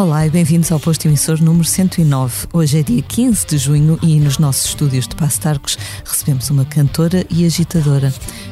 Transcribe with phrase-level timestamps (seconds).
[0.00, 2.46] Olá e bem-vindos ao posto emissor número 109.
[2.54, 6.64] Hoje é dia 15 de junho e nos nossos estúdios de Passo Tarcos recebemos uma
[6.64, 8.10] cantora e agitadora.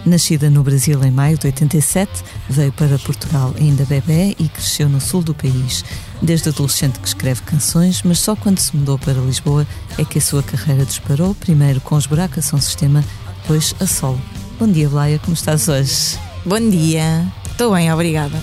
[0.08, 2.10] Nascida no Brasil em maio de 87,
[2.48, 5.84] veio para Portugal ainda bebê e cresceu no sul do país.
[6.22, 9.66] Desde adolescente que escreve canções, mas só quando se mudou para Lisboa
[9.98, 13.04] é que a sua carreira disparou, primeiro com os Buracos São Sistema,
[13.42, 14.20] depois a solo.
[14.58, 16.18] Bom dia, Blaia, como estás hoje?
[16.44, 18.42] Bom dia, estou bem, obrigada.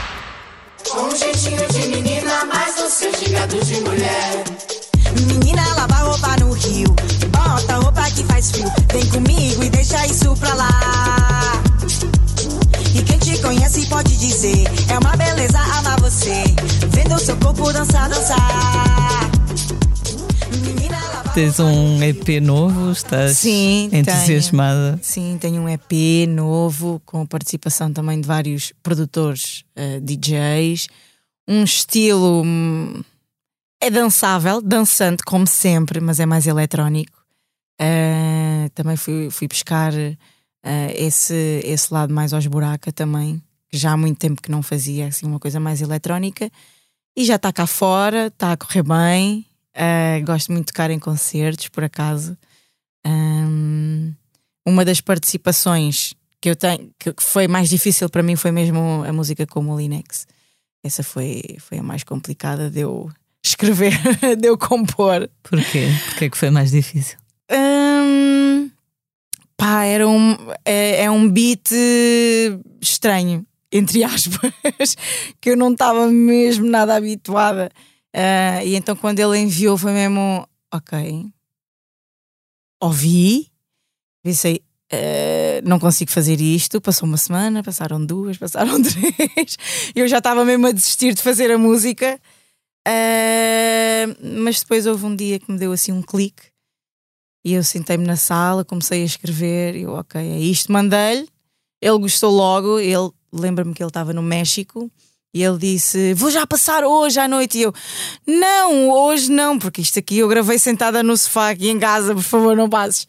[0.89, 4.43] Com um jeitinho de menina, mas o seu gigado de mulher.
[5.27, 6.95] Menina, lava roupa no rio.
[7.29, 8.71] Bota roupa que faz frio.
[8.91, 11.61] Vem comigo e deixa isso pra lá.
[12.93, 16.43] E quem te conhece pode dizer: É uma beleza amar você.
[16.89, 19.40] Vendo seu corpo dançar, dançar.
[21.33, 24.99] Tens um EP novo, estás Sim, entusiasmada.
[25.01, 30.87] Sim, tenho um EP novo com a participação também de vários produtores, eh, DJs.
[31.47, 33.01] Um estilo hum,
[33.79, 37.17] é dançável, dançante como sempre, mas é mais eletrónico.
[37.79, 43.93] Eh, também fui, fui buscar eh, esse, esse lado mais aos buraca também, que já
[43.93, 46.51] há muito tempo que não fazia assim uma coisa mais eletrónica.
[47.15, 49.45] E já está cá fora, está a correr bem.
[49.73, 52.37] Eh, gosto muito de tocar em concertos, por acaso.
[53.05, 54.13] Ahm,
[54.65, 59.13] uma das participações que eu tenho que foi mais difícil para mim foi mesmo a
[59.13, 60.27] música com o Linex.
[60.83, 63.09] Essa foi, foi a mais complicada de eu
[63.43, 63.93] escrever,
[64.37, 65.29] de eu compor.
[65.43, 65.87] Porquê?
[66.09, 67.17] Porquê é que foi mais difícil?
[67.51, 68.71] Hum,
[69.55, 71.69] pá, era um, é, é um beat
[72.81, 74.51] estranho, entre aspas,
[75.39, 77.69] que eu não estava mesmo nada habituada.
[78.13, 81.31] Ah, e então quando ele enviou foi mesmo, ok,
[82.81, 83.51] ouvi,
[84.23, 84.61] pensei,
[84.91, 86.81] "Ah, não consigo fazer isto.
[86.81, 89.57] Passou uma semana, passaram duas, passaram três.
[89.95, 92.19] Eu já estava mesmo a desistir de fazer a música.
[92.87, 96.51] Ah, mas depois houve um dia que me deu assim um clique
[97.43, 99.75] e eu sentei-me na sala, comecei a escrever.
[99.75, 101.27] E eu, ok, é isto, mandei-lhe.
[101.81, 102.79] Ele gostou logo.
[102.79, 104.91] Ele lembra-me que ele estava no México
[105.33, 107.57] e ele disse: Vou já passar hoje à noite.
[107.57, 107.73] E eu:
[108.27, 112.23] Não, hoje não, porque isto aqui eu gravei sentada no sofá aqui em casa, por
[112.23, 113.07] favor, não passes.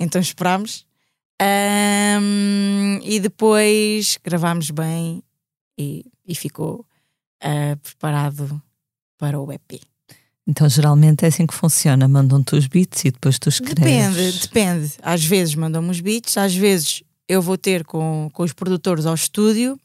[0.00, 0.86] Então esperámos.
[1.40, 5.22] Ahm, e depois gravámos bem
[5.78, 6.84] e, e ficou
[7.40, 8.60] ah, preparado
[9.16, 9.80] para o EP.
[10.46, 14.14] Então, geralmente é assim que funciona: mandam-te os beats e depois tu escreves.
[14.14, 14.92] Depende, depende.
[15.02, 19.14] Às vezes mandam-me os beats, às vezes eu vou ter com, com os produtores ao
[19.14, 19.78] estúdio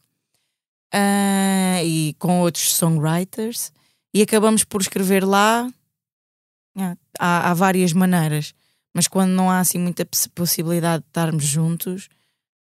[0.94, 3.72] ah, e com outros songwriters
[4.14, 5.68] e acabamos por escrever lá.
[6.76, 8.52] Ah, Há, há várias maneiras,
[8.92, 12.08] mas quando não há assim muita poss- possibilidade de estarmos juntos,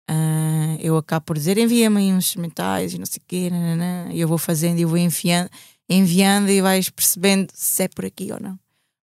[0.09, 4.12] ah, eu acabo por dizer envia-me aí uns instrumentais e não sei o quê, nananã,
[4.12, 5.49] e eu vou fazendo e vou enfiando,
[5.88, 8.59] enviando e vais percebendo se é por aqui ou não.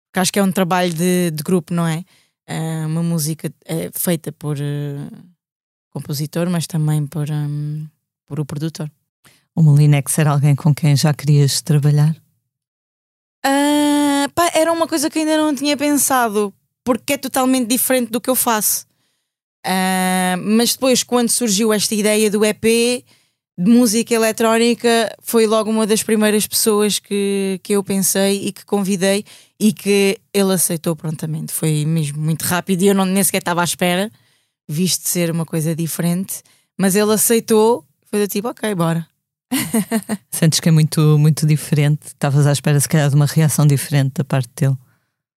[0.08, 2.04] Porque acho que é um trabalho de, de grupo, não é?
[2.48, 4.58] Ah, uma música é feita por
[5.92, 7.88] compositor, mas também por, hum,
[8.28, 8.92] por o produtor.
[9.56, 12.16] O Molinex era alguém com quem já querias trabalhar?
[13.44, 18.22] Ah, pá, era uma coisa que ainda não tinha pensado, porque é totalmente diferente do
[18.22, 18.86] que eu faço.
[19.66, 23.04] Ah, mas depois, quando surgiu esta ideia do EP
[23.58, 28.66] de música eletrónica, foi logo uma das primeiras pessoas que, que eu pensei e que
[28.66, 29.26] convidei
[29.60, 31.52] e que ele aceitou prontamente.
[31.52, 34.10] Foi mesmo muito rápido e eu não, nem sequer estava à espera,
[34.66, 36.42] visto ser uma coisa diferente,
[36.78, 37.86] mas ele aceitou.
[38.06, 39.09] Foi do tipo, ok, bora.
[40.32, 42.08] Sentes que é muito, muito diferente?
[42.08, 44.78] Estavas à espera, se calhar, de uma reação diferente da parte dele?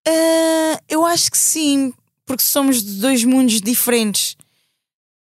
[0.06, 1.92] Ah, eu acho que sim,
[2.26, 4.36] porque somos de dois mundos diferentes.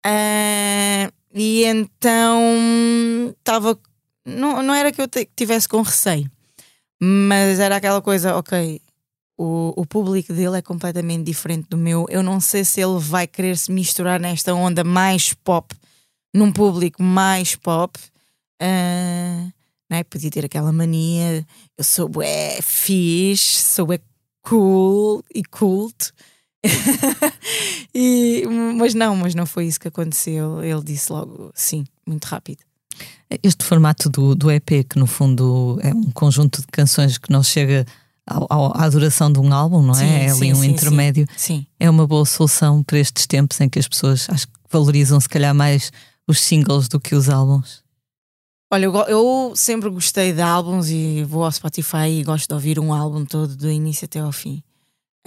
[0.04, 2.42] Ah, e então
[3.38, 3.78] estava.
[4.24, 6.30] Não, não era que eu tivesse com receio,
[7.00, 8.80] mas era aquela coisa, ok.
[9.38, 12.06] O, o público dele é completamente diferente do meu.
[12.10, 15.74] Eu não sei se ele vai querer se misturar nesta onda mais pop,
[16.34, 17.98] num público mais pop.
[18.60, 19.52] Uh,
[19.88, 20.04] não é?
[20.04, 21.44] Podia ter aquela mania,
[21.76, 24.00] eu sou bué fixe, sou bué
[24.42, 26.12] cool e cult.
[27.94, 28.44] e,
[28.76, 30.62] mas não, mas não foi isso que aconteceu.
[30.62, 32.62] Ele disse logo sim, muito rápido.
[33.42, 37.42] Este formato do, do EP, que no fundo é um conjunto de canções que não
[37.42, 37.86] chega
[38.26, 39.96] ao, à duração de um álbum, não é?
[39.96, 41.26] Sim, é ali sim, um sim, intermédio.
[41.36, 41.66] Sim.
[41.78, 45.28] É uma boa solução para estes tempos em que as pessoas acho que valorizam se
[45.28, 45.90] calhar mais
[46.28, 47.82] os singles do que os álbuns.
[48.72, 52.78] Olha, eu, eu sempre gostei de álbuns e vou ao Spotify e gosto de ouvir
[52.78, 54.62] um álbum todo, do início até ao fim.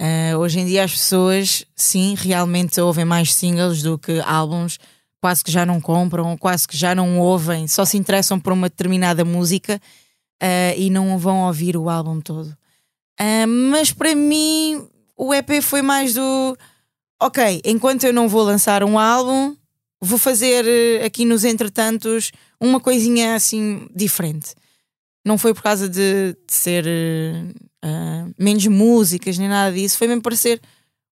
[0.00, 4.78] Uh, hoje em dia as pessoas, sim, realmente ouvem mais singles do que álbuns,
[5.20, 8.70] quase que já não compram, quase que já não ouvem, só se interessam por uma
[8.70, 9.78] determinada música
[10.42, 12.48] uh, e não vão ouvir o álbum todo.
[13.20, 14.88] Uh, mas para mim
[15.18, 16.56] o EP foi mais do
[17.20, 19.54] ok, enquanto eu não vou lançar um álbum,
[20.00, 20.64] vou fazer
[21.04, 22.32] aqui nos entretantos
[22.64, 24.54] uma coisinha assim diferente.
[25.24, 30.22] Não foi por causa de, de ser uh, menos músicas nem nada disso, foi mesmo
[30.22, 30.60] para ser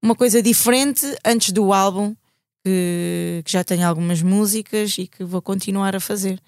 [0.03, 2.15] uma coisa diferente antes do álbum,
[2.63, 6.39] que, que já tenho algumas músicas e que vou continuar a fazer.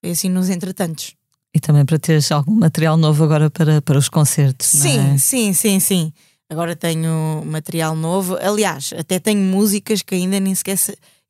[0.00, 1.14] Foi assim nos entretantos.
[1.54, 4.66] E também para teres algum material novo agora para, para os concertos.
[4.66, 5.18] Sim, é?
[5.18, 6.12] sim, sim, sim.
[6.50, 8.36] Agora tenho material novo.
[8.36, 10.78] Aliás, até tenho músicas que ainda nem sequer,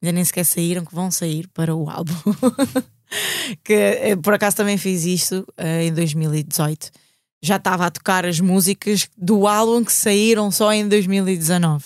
[0.03, 2.15] ainda nem sequer saíram, que vão sair para o álbum.
[3.65, 6.91] que eh, por acaso também fiz isto uh, em 2018.
[7.43, 11.85] Já estava a tocar as músicas do álbum que saíram só em 2019.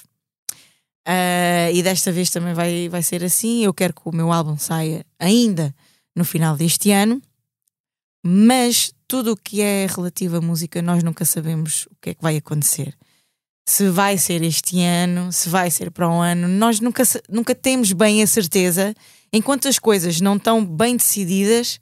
[1.07, 3.65] Uh, e desta vez também vai, vai ser assim.
[3.65, 5.75] Eu quero que o meu álbum saia ainda
[6.15, 7.21] no final deste ano,
[8.25, 12.23] mas tudo o que é relativo à música, nós nunca sabemos o que é que
[12.23, 12.97] vai acontecer.
[13.67, 17.93] Se vai ser este ano, se vai ser para o ano, nós nunca, nunca temos
[17.93, 18.95] bem a certeza
[19.33, 21.81] Enquanto as coisas não estão bem decididas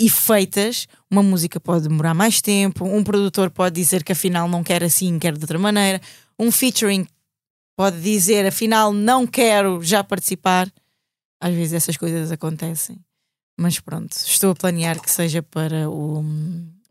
[0.00, 4.64] e feitas, uma música pode demorar mais tempo, um produtor pode dizer que afinal não
[4.64, 6.00] quer assim, quer de outra maneira,
[6.38, 7.06] um featuring
[7.76, 10.72] pode dizer afinal não quero já participar.
[11.38, 12.98] Às vezes essas coisas acontecem.
[13.58, 16.24] Mas pronto, estou a planear que seja para o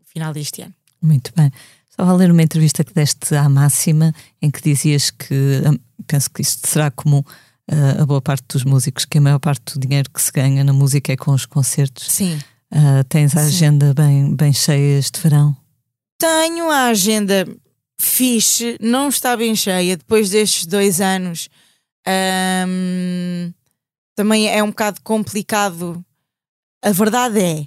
[0.04, 0.74] final deste ano.
[1.02, 1.50] Muito bem.
[1.96, 4.12] Estava a ler uma entrevista que deste à Máxima,
[4.42, 8.64] em que dizias que, hum, penso que isto será comum, uh, a boa parte dos
[8.64, 11.46] músicos, que a maior parte do dinheiro que se ganha na música é com os
[11.46, 12.12] concertos.
[12.12, 12.38] Sim.
[12.70, 13.46] Uh, tens a Sim.
[13.46, 15.56] agenda bem, bem cheia este verão?
[16.18, 17.46] Tenho a agenda
[17.98, 21.48] fixe, não está bem cheia depois destes dois anos.
[22.06, 23.54] Um,
[24.14, 26.04] também é um bocado complicado.
[26.84, 27.66] A verdade é,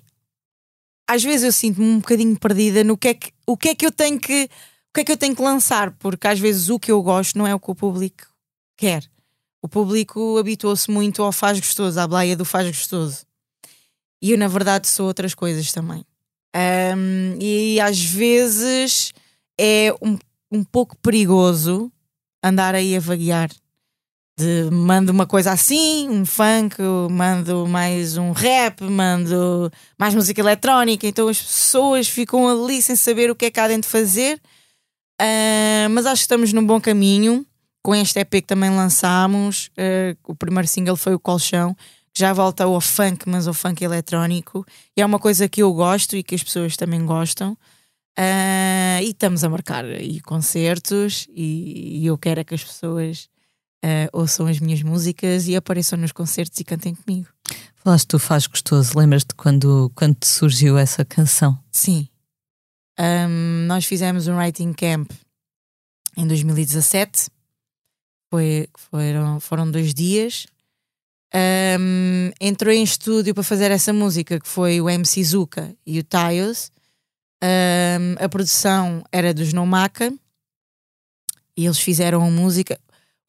[1.10, 3.86] às vezes eu sinto-me um bocadinho perdida no que é que, o que é que
[3.86, 4.50] eu tenho que
[4.90, 7.38] o que é que eu tenho que lançar, porque às vezes o que eu gosto
[7.38, 8.26] não é o que o público
[8.76, 9.08] quer
[9.62, 13.26] o público habituou-se muito ao faz gostoso, à blaia do faz gostoso.
[14.22, 16.06] E eu, na verdade, sou outras coisas também.
[16.56, 19.14] Um, e às vezes
[19.60, 20.18] é um,
[20.52, 21.92] um pouco perigoso
[22.44, 23.50] andar aí a vaguear.
[24.40, 26.78] De, mando uma coisa assim, um funk,
[27.12, 33.30] mando mais um rap, mando mais música eletrónica, então as pessoas ficam ali sem saber
[33.30, 34.40] o que é que há dentro de fazer.
[35.22, 37.46] Uh, mas acho que estamos num bom caminho
[37.84, 41.76] com este EP que também lançámos, uh, o primeiro single foi o Colchão,
[42.14, 44.66] que já volta ao funk, mas ao funk eletrónico,
[44.96, 47.58] e é uma coisa que eu gosto e que as pessoas também gostam.
[48.18, 53.28] Uh, e estamos a marcar aí concertos, e, e eu quero é que as pessoas
[53.84, 57.28] uh, ouçam as minhas músicas e apareçam nos concertos e cantem comigo.
[57.76, 61.58] Falaste tu faz gostoso, lembras-te quando, quando te surgiu essa canção?
[61.72, 62.08] Sim.
[63.00, 65.10] Um, nós fizemos um writing camp
[66.18, 67.30] em 2017
[68.30, 70.46] foi, foram, foram dois dias.
[71.80, 76.04] Um, entrou em estúdio para fazer essa música, que foi o MC Zuka e o
[76.04, 76.72] Tiles.
[77.44, 80.14] Um, a produção era dos Nomaka
[81.58, 82.80] e eles fizeram a música.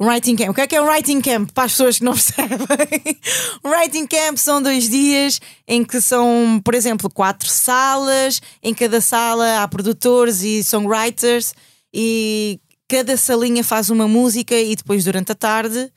[0.01, 0.49] Um writing camp.
[0.49, 1.51] O que é que é um writing camp?
[1.53, 3.19] Para as pessoas que não percebem.
[3.63, 8.41] um writing camp são dois dias em que são, por exemplo, quatro salas.
[8.63, 11.53] Em cada sala há produtores e songwriters
[11.93, 15.93] e cada salinha faz uma música e depois durante a tarde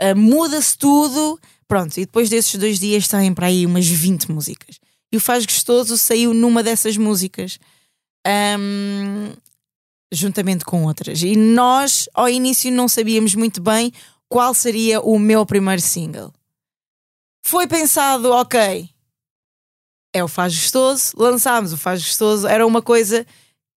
[0.00, 1.38] uh, muda-se tudo.
[1.68, 4.80] Pronto, e depois desses dois dias saem para aí umas 20 músicas.
[5.12, 7.58] E o Faz Gostoso saiu numa dessas músicas,
[8.26, 9.32] um,
[10.12, 11.22] juntamente com outras.
[11.22, 13.92] E nós, ao início, não sabíamos muito bem
[14.28, 16.32] qual seria o meu primeiro single.
[17.44, 18.88] Foi pensado, ok,
[20.12, 23.26] é o Faz Gostoso, lançámos o Faz Gostoso, era uma coisa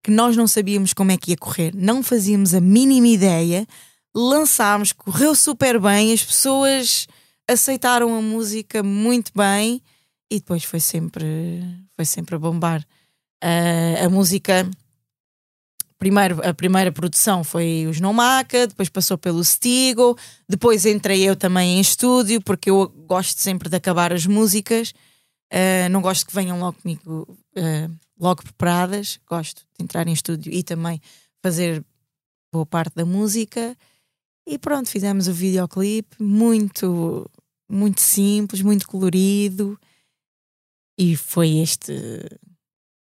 [0.02, 3.66] que nós não sabíamos como é que ia correr, não fazíamos a mínima ideia,
[4.14, 7.06] lançámos, correu super bem, as pessoas
[7.48, 9.80] aceitaram a música muito bem
[10.30, 11.62] e depois foi sempre,
[11.94, 12.84] foi sempre a bombar.
[13.42, 14.68] Uh, a música,
[16.02, 20.18] primeiro, a primeira produção foi os Nomaca, depois passou pelo Stigo,
[20.48, 24.92] depois entrei eu também em estúdio, porque eu gosto sempre de acabar as músicas,
[25.52, 30.52] uh, não gosto que venham logo comigo, uh, logo preparadas, gosto de entrar em estúdio
[30.52, 31.00] e também
[31.40, 31.84] fazer
[32.52, 33.76] boa parte da música.
[34.44, 37.30] E pronto, fizemos o videoclipe muito,
[37.70, 39.78] muito simples, muito colorido.
[40.98, 41.92] E foi este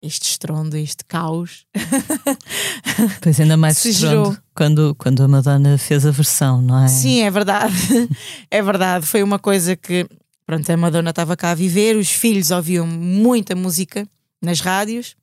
[0.04, 1.66] este estrondo, este caos.
[3.20, 6.88] Pois ainda mais Se estrondo quando, quando a Madonna fez a versão, não é?
[6.88, 7.74] Sim, é verdade.
[8.50, 9.06] é verdade.
[9.06, 10.06] Foi uma coisa que,
[10.46, 14.06] pronto, a Madonna estava cá a viver, os filhos ouviam muita música
[14.40, 15.16] nas rádios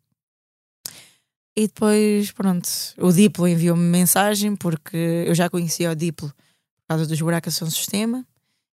[1.56, 7.06] e depois, pronto, o Diplo enviou-me mensagem, porque eu já conhecia o Diplo por causa
[7.06, 8.26] dos buracos São Sistema.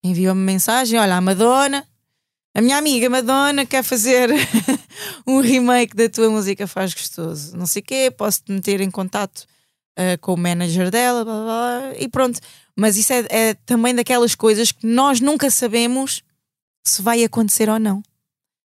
[0.03, 1.87] Enviou-me mensagem: Olha, a Madonna,
[2.55, 4.29] a minha amiga Madonna quer fazer
[5.27, 7.57] um remake da tua música Faz Gostoso.
[7.57, 9.47] Não sei o quê, posso-te meter em contato
[9.99, 12.41] uh, com o manager dela, blá, blá, e pronto.
[12.77, 16.23] Mas isso é, é também daquelas coisas que nós nunca sabemos
[16.85, 18.03] se vai acontecer ou não.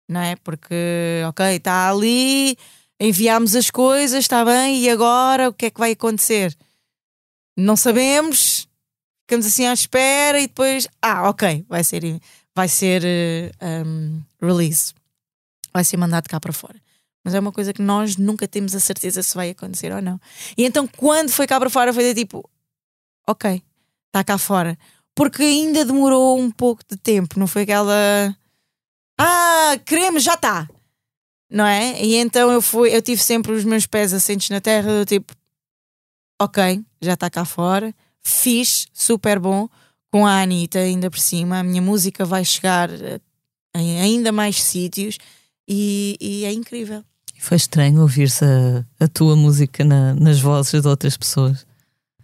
[0.07, 0.35] Não é?
[0.35, 2.57] Porque, ok, está ali
[2.99, 6.55] enviámos as coisas, está bem, e agora o que é que vai acontecer?
[7.57, 8.67] Não sabemos,
[9.21, 12.21] ficamos assim à espera e depois, ah, ok, vai ser,
[12.55, 13.03] vai ser
[13.61, 14.93] um, release,
[15.73, 16.79] vai ser mandado cá para fora.
[17.23, 20.19] Mas é uma coisa que nós nunca temos a certeza se vai acontecer ou não.
[20.57, 22.47] E então, quando foi cá para fora, foi de tipo,
[23.27, 23.63] ok,
[24.07, 24.77] está cá fora.
[25.15, 28.35] Porque ainda demorou um pouco de tempo, não foi aquela.
[29.17, 30.67] Ah, queremos, já está
[31.53, 32.03] não é?
[32.03, 35.33] E então eu fui, eu tive sempre os meus pés assentes na terra, eu tipo,
[36.41, 39.69] ok, já está cá fora, fiz, super bom,
[40.11, 42.89] com a Anitta ainda por cima, a minha música vai chegar
[43.75, 45.19] em ainda mais sítios
[45.67, 47.03] e, e é incrível.
[47.39, 51.65] Foi estranho ouvir-se a, a, tua música na, nas vozes de outras pessoas?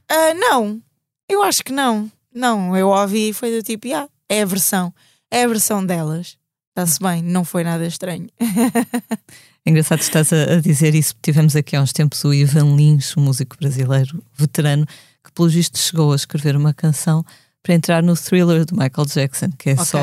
[0.10, 0.82] Uh, não,
[1.28, 2.10] eu acho que não.
[2.34, 4.94] Não, eu ouvi e foi do tipo, yeah, é a versão,
[5.30, 6.38] é a versão delas.
[6.70, 8.30] Está-se bem, não foi nada estranho.
[9.66, 13.18] É engraçado estás a, a, dizer isso, tivemos aqui há uns tempos o Ivan Lins,
[13.18, 14.86] um músico brasileiro veterano,
[15.24, 17.26] que pelo visto chegou a escrever uma canção
[17.62, 19.86] para entrar no thriller do Michael Jackson, que é okay.
[19.86, 20.00] só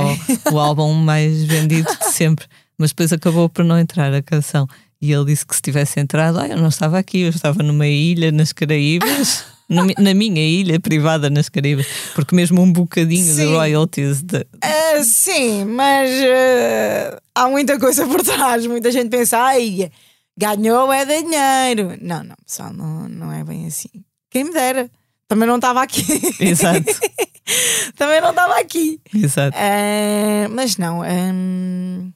[0.53, 2.47] o álbum mais vendido de sempre,
[2.79, 4.67] mas depois acabou por não entrar a canção.
[5.01, 7.87] E ele disse que se tivesse entrado, ah, eu não estava aqui, eu estava numa
[7.87, 9.45] ilha nas Caraíbas.
[9.69, 13.35] na minha ilha privada nas Caraíbas, porque mesmo um bocadinho sim.
[13.35, 14.23] de royalties.
[14.23, 14.39] De...
[14.39, 18.65] Uh, sim, mas uh, há muita coisa por trás.
[18.67, 19.91] Muita gente pensa, ai,
[20.37, 21.99] ganhou é dinheiro.
[22.01, 23.89] Não, não, pessoal, não, não é bem assim.
[24.31, 24.89] Quem me dera.
[25.29, 26.05] Também não estava aqui.
[26.39, 26.85] Exato.
[27.97, 29.01] Também não estava aqui.
[29.13, 29.57] Exato.
[29.57, 32.13] Uh, mas não, um,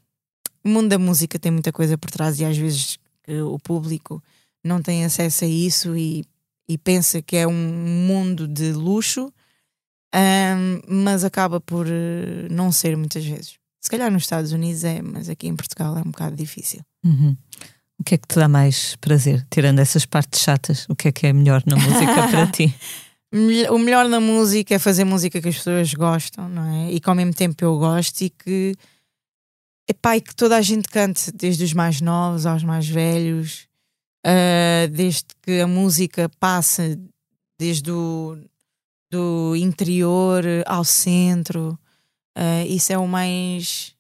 [0.65, 2.99] o mundo da música tem muita coisa por trás e às vezes
[3.29, 4.23] o público
[4.65, 6.25] não tem acesso a isso e
[6.71, 9.33] e pensa que é um mundo de luxo,
[10.15, 13.55] um, mas acaba por eh, não ser muitas vezes.
[13.81, 16.81] Se calhar nos Estados Unidos é, mas aqui em Portugal é um bocado difícil.
[17.05, 17.37] Uhum.
[17.99, 20.87] O que é que te dá mais prazer, tirando essas partes chatas?
[20.89, 22.73] O que é que é melhor na música para ti?
[23.73, 26.93] O melhor na música é fazer música que as pessoas gostam, não é?
[26.93, 28.77] E que ao mesmo tempo eu gosto e que,
[29.91, 33.69] epá, e que toda a gente cante, desde os mais novos aos mais velhos
[34.27, 36.99] uh, desde que a música passa
[37.59, 38.39] desde o
[39.11, 41.79] do interior ao centro.
[42.39, 43.93] Uh, isso é o mais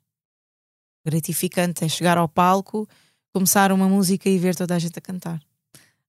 [1.04, 2.88] gratificante, é chegar ao palco,
[3.32, 5.40] começar uma música e ver toda a gente a cantar.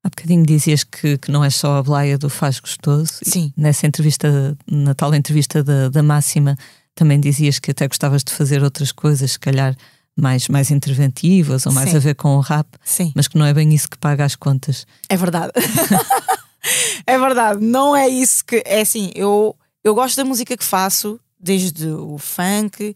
[0.03, 3.19] Há bocadinho dizias que, que não é só a Blaia do Faz Gostoso.
[3.23, 3.53] Sim.
[3.57, 6.55] nessa entrevista, na tal entrevista da, da Máxima,
[6.95, 9.75] também dizias que até gostavas de fazer outras coisas, se calhar
[10.15, 11.95] mais, mais interventivas ou mais Sim.
[11.95, 13.11] a ver com o rap, Sim.
[13.15, 14.85] mas que não é bem isso que paga as contas.
[15.09, 15.51] É verdade.
[17.07, 18.61] é verdade, não é isso que.
[18.65, 22.95] É assim, eu, eu gosto da música que faço, desde o funk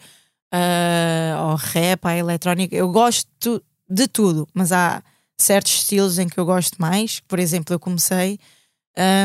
[0.53, 5.01] uh, ao rap, à eletrónica, eu gosto de tudo, mas há
[5.37, 7.19] certos estilos em que eu gosto mais.
[7.21, 8.39] Por exemplo, eu comecei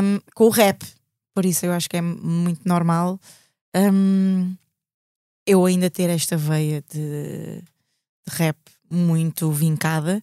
[0.02, 0.84] um, com o rap,
[1.34, 3.18] por isso eu acho que é muito normal
[5.46, 7.62] eu ainda ter esta veia de
[8.28, 8.56] rap
[8.90, 10.22] muito vincada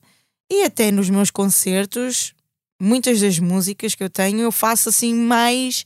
[0.50, 2.34] e até nos meus concertos,
[2.82, 5.86] muitas das músicas que eu tenho eu faço assim mais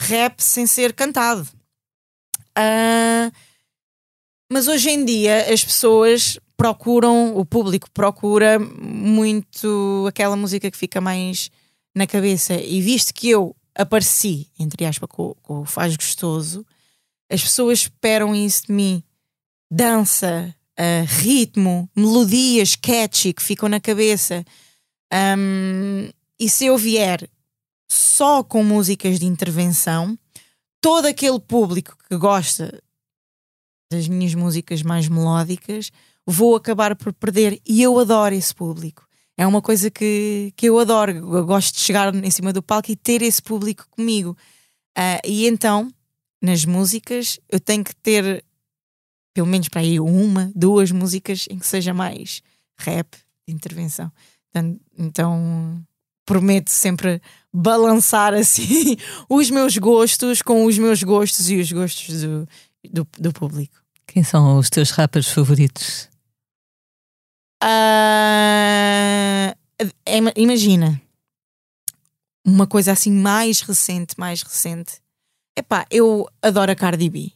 [0.00, 1.48] rap sem ser cantado.
[2.56, 3.32] Uh,
[4.52, 11.00] mas hoje em dia as pessoas procuram, o público procura muito aquela música que fica
[11.00, 11.50] mais
[11.94, 12.54] na cabeça.
[12.54, 16.66] E visto que eu apareci, entre aspas, com, com o Faz Gostoso,
[17.30, 19.02] as pessoas esperam isso de mim.
[19.70, 24.44] Dança, uh, ritmo, melodias catchy que ficam na cabeça.
[25.12, 26.08] Um,
[26.38, 27.28] e se eu vier
[27.90, 30.18] só com músicas de intervenção,
[30.80, 32.82] todo aquele público que gosta
[33.90, 35.90] das minhas músicas mais melódicas,
[36.26, 37.60] vou acabar por perder.
[37.66, 39.06] E eu adoro esse público.
[39.36, 41.12] É uma coisa que, que eu adoro.
[41.12, 44.36] Eu gosto de chegar em cima do palco e ter esse público comigo.
[44.96, 45.90] Uh, e então,
[46.42, 48.44] nas músicas, eu tenho que ter
[49.34, 52.42] pelo menos para aí uma, duas músicas em que seja mais
[52.76, 53.16] rap
[53.46, 54.10] de intervenção.
[54.50, 55.86] Então, então
[56.26, 58.96] prometo sempre balançar assim
[59.30, 62.48] os meus gostos com os meus gostos e os gostos do,
[62.92, 63.76] do, do público.
[64.06, 66.08] Quem são os teus rappers favoritos?
[67.62, 69.54] Uh,
[70.36, 71.00] imagina
[72.44, 75.00] uma coisa assim mais recente, mais recente.
[75.58, 77.32] Epá, eu adoro a Cardi B.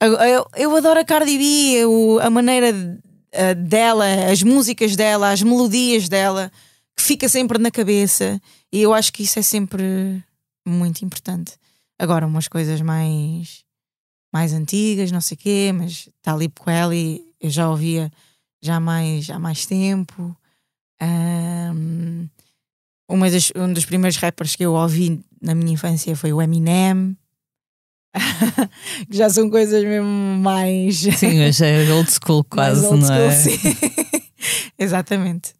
[0.00, 5.32] Eu, eu, eu adoro a Cardi B, eu, a maneira uh, dela, as músicas dela,
[5.32, 6.52] as melodias dela,
[6.96, 8.40] que fica sempre na cabeça.
[8.72, 10.22] E eu acho que isso é sempre
[10.64, 11.54] muito importante.
[11.98, 13.64] Agora, umas coisas mais
[14.32, 18.12] mais antigas, não sei quê, mas Talib Kweli eu já ouvia
[18.62, 20.36] já há mais, já mais tempo.
[21.02, 22.28] Um,
[23.10, 27.16] um dos primeiros rappers que eu ouvi na minha infância foi o Eminem.
[29.08, 30.96] Que já são coisas mesmo mais.
[30.96, 33.30] Sim, mas é old school quase, old não é?
[33.30, 33.58] Sim.
[34.78, 35.54] Exatamente.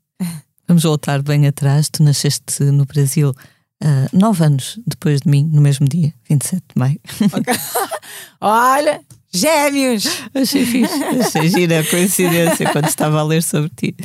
[0.66, 1.88] Vamos voltar bem atrás.
[1.88, 3.34] Tu nasceste no Brasil
[3.82, 7.00] uh, nove anos depois de mim, no mesmo dia, 27 de maio.
[7.32, 7.54] Okay.
[8.40, 9.00] Olha,
[9.32, 10.04] gêmeos!
[10.34, 13.96] Achei fixe, achei gira a coincidência quando estava a ler sobre ti.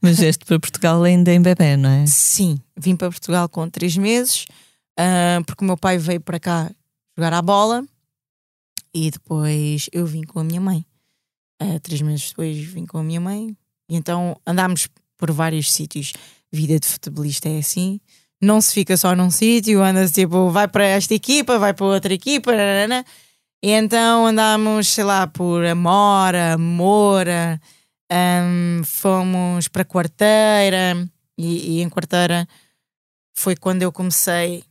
[0.00, 2.06] Mas este para Portugal ainda em bebê, não é?
[2.06, 4.44] Sim, vim para Portugal com três meses,
[4.98, 6.70] uh, porque o meu pai veio para cá
[7.16, 7.84] jogar à bola
[8.94, 10.84] e depois eu vim com a minha mãe.
[11.62, 13.56] Uh, três meses depois vim com a minha mãe
[13.88, 16.12] e então andámos por vários sítios.
[16.52, 18.00] Vida de futebolista é assim,
[18.40, 22.14] não se fica só num sítio, anda-se tipo, vai para esta equipa, vai para outra
[22.14, 23.04] equipa, nanana.
[23.62, 27.60] e então andámos, sei lá, por Amora, Moura,
[28.10, 32.48] um, fomos para Quarteira, e, e em Quarteira
[33.34, 34.64] foi quando eu comecei,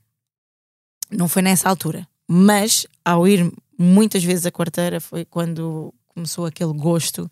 [1.12, 6.74] não foi nessa altura, mas ao ir muitas vezes a quarteira foi quando começou aquele
[6.74, 7.32] gosto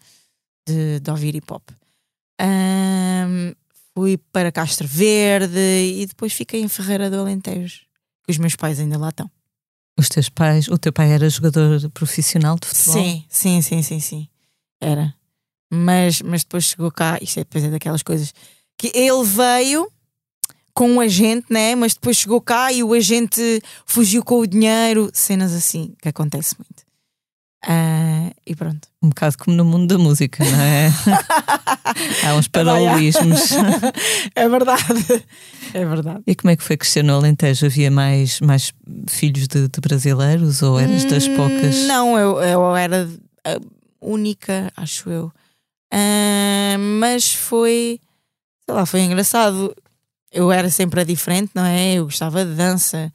[0.65, 1.69] de, de ouvir hip hop.
[2.39, 3.53] Um,
[3.93, 7.81] fui para Castro Verde e depois fiquei em Ferreira do Alentejo,
[8.23, 9.29] que os meus pais ainda lá estão.
[9.99, 13.03] Os teus pais, o teu pai era jogador profissional de futebol?
[13.03, 14.27] Sim, sim, sim, sim, sim.
[14.79, 15.13] Era.
[15.71, 18.33] Mas, mas depois chegou cá, isto é depois é daquelas coisas
[18.77, 19.91] que ele veio
[20.77, 21.73] com um agente, né?
[21.73, 23.41] Mas depois chegou cá e o agente
[23.83, 26.85] fugiu com o dinheiro, cenas assim que acontece muito.
[27.65, 28.87] Uh, e pronto.
[29.01, 30.91] Um bocado como no mundo da música, não é?
[32.23, 33.53] Há uns paralelismos.
[34.35, 35.25] é verdade.
[35.73, 36.21] É verdade.
[36.27, 37.65] E como é que foi crescer no Alentejo?
[37.65, 38.71] Havia mais, mais
[39.09, 41.75] filhos de, de brasileiros ou eras das hum, poucas?
[41.87, 43.09] Não, eu, eu era
[43.43, 43.57] a
[43.99, 45.31] única, acho eu.
[45.91, 47.99] Uh, mas foi,
[48.63, 49.75] sei lá, foi engraçado
[50.31, 51.93] eu era sempre a diferente, não é?
[51.93, 53.11] Eu gostava de dança,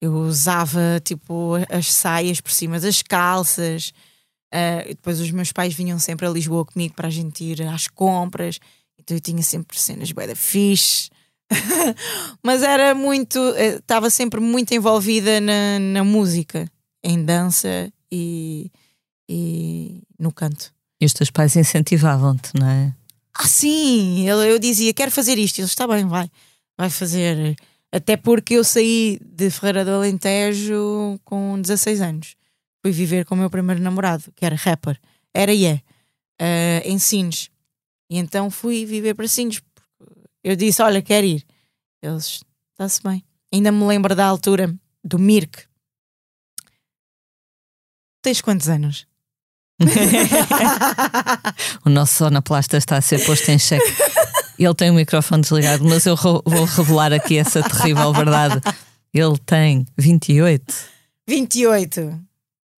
[0.00, 3.92] eu usava tipo as saias por cima das calças.
[4.52, 7.86] Uh, depois os meus pais vinham sempre a Lisboa comigo para a gente ir às
[7.86, 8.58] compras,
[8.98, 11.08] então eu tinha sempre cenas bué da fixe.
[12.42, 16.70] Mas era muito, eh, estava sempre muito envolvida na, na música,
[17.02, 18.70] em dança e,
[19.28, 20.72] e no canto.
[21.00, 22.94] E os teus pais incentivavam-te, não é?
[23.34, 24.28] Ah, sim!
[24.28, 25.58] Eu, eu dizia, quero fazer isto.
[25.58, 26.30] E eles, está bem, vai
[26.80, 27.54] vai fazer.
[27.92, 32.36] Até porque eu saí de Ferreira do Alentejo com 16 anos.
[32.80, 34.98] Fui viver com o meu primeiro namorado, que era rapper.
[35.34, 35.82] Era e é.
[36.40, 37.50] Uh, em Sines.
[38.08, 39.60] E então fui viver para Sines.
[40.42, 41.44] Eu disse: Olha, quero ir.
[42.00, 43.22] Eles, está-se bem.
[43.52, 45.64] Ainda me lembro da altura do Mirk.
[48.22, 49.06] Tens quantos anos?
[51.84, 54.09] o nosso sonoplasta está a ser posto em xeque.
[54.60, 58.60] Ele tem o microfone desligado, mas eu vou revelar aqui essa terrível verdade.
[59.12, 60.74] Ele tem 28.
[61.26, 62.20] 28.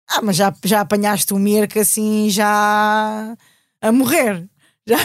[0.09, 3.35] Ah, mas já, já apanhaste o Mirk assim, já
[3.81, 4.47] a morrer.
[4.87, 4.95] Já.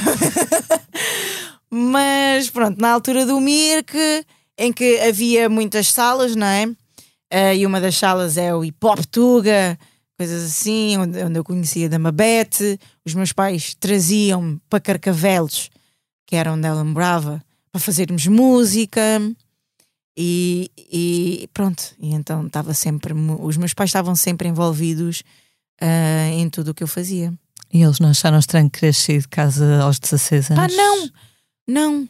[1.68, 3.96] mas pronto, na altura do Mirk,
[4.56, 6.64] em que havia muitas salas, não é?
[6.66, 9.76] Uh, e uma das salas é o Hip Hop Tuga,
[10.16, 12.78] coisas assim, onde, onde eu conhecia da Mabete.
[13.04, 15.70] Os meus pais traziam-me para Carcavelos
[16.28, 19.00] que era onde ela morava, para fazermos música.
[20.16, 25.22] E, e pronto, e então estava sempre, os meus pais estavam sempre envolvidos
[25.80, 27.32] uh, em tudo o que eu fazia.
[27.72, 30.76] E eles não acharam estranho sair de casa aos 16 anos?
[30.76, 31.10] Pá, não,
[31.66, 32.08] não.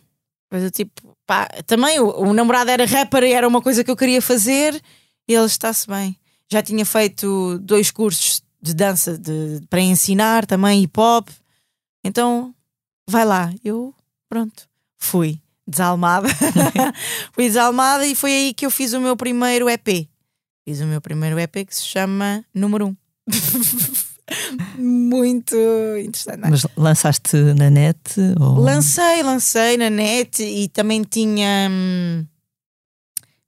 [0.51, 3.91] Mas eu tipo, pá, também o, o namorado era rapper e era uma coisa que
[3.91, 4.83] eu queria fazer
[5.29, 6.17] e ele está-se bem.
[6.51, 11.29] Já tinha feito dois cursos de dança de, para ensinar também hip hop.
[12.03, 12.53] Então,
[13.09, 13.53] vai lá.
[13.63, 13.95] Eu,
[14.29, 16.29] pronto, fui desalmada.
[17.33, 20.09] fui desalmada e foi aí que eu fiz o meu primeiro EP.
[20.65, 22.89] Fiz o meu primeiro EP que se chama Número 1.
[22.89, 22.97] Um.
[24.79, 25.57] Muito
[25.97, 26.41] interessante.
[26.51, 27.99] Mas lançaste na net?
[28.39, 28.61] Ou...
[28.61, 32.27] Lancei, lancei na net e também tinha, hum,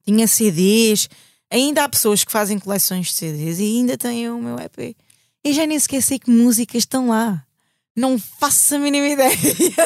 [0.06, 1.08] tinha CDs.
[1.50, 4.96] Ainda há pessoas que fazem coleções de CDs e ainda têm o meu EP.
[5.44, 7.44] E já nem sei que músicas estão lá.
[7.96, 9.36] Não faço a mínima ideia.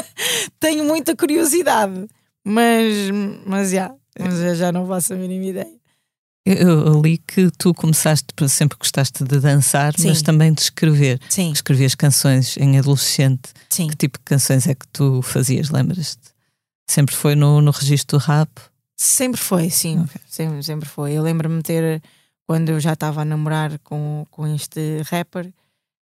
[0.60, 2.06] Tenho muita curiosidade.
[2.44, 3.10] Mas,
[3.46, 5.84] mas, já, mas já não faço a mínima ideia.
[6.46, 10.08] Eu li que tu começaste, sempre gostaste de dançar, Sim.
[10.08, 11.18] mas também de escrever.
[11.30, 11.50] Sim.
[11.50, 13.48] Escrevias canções em adolescente.
[13.70, 13.88] Sim.
[13.88, 16.34] Que tipo de canções é que tu fazias, lembras-te?
[16.86, 18.50] Sempre foi no, no registro do rap?
[18.94, 20.00] Sempre foi, sim.
[20.00, 20.20] Okay.
[20.28, 21.12] Sempre, sempre foi.
[21.12, 22.02] Eu lembro-me ter,
[22.46, 25.46] quando eu já estava a namorar com, com este rapper,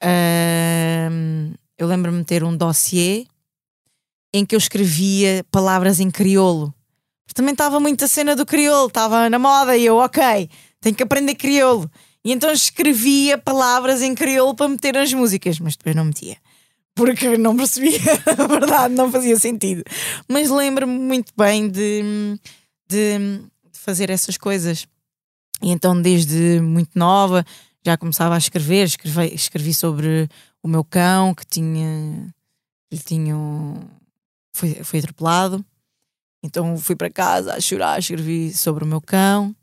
[0.02, 3.26] uh, eu lembro-me ter um dossiê
[4.32, 6.74] em que eu escrevia palavras em crioulo
[7.36, 10.48] também estava muito a cena do crioulo, estava na moda e eu, ok,
[10.80, 11.88] tenho que aprender crioulo.
[12.24, 16.38] E então escrevia palavras em crioulo para meter nas músicas, mas depois não metia.
[16.94, 18.00] Porque não percebia,
[18.38, 19.84] a verdade, não fazia sentido.
[20.26, 22.38] Mas lembro-me muito bem de,
[22.88, 24.88] de fazer essas coisas.
[25.62, 27.44] E então, desde muito nova,
[27.84, 28.86] já começava a escrever.
[28.86, 30.26] Escrevi, escrevi sobre
[30.66, 32.34] o meu cão que tinha.
[32.90, 33.34] Ele tinha.
[34.52, 35.64] Foi, foi atropelado
[36.46, 39.54] então fui para casa a chorar, escrevi sobre o meu cão,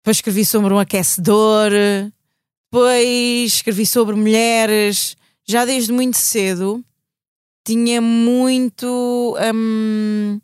[0.00, 5.16] depois escrevi sobre um aquecedor, depois escrevi sobre mulheres.
[5.44, 6.82] Já desde muito cedo
[7.64, 10.40] tinha muito hum,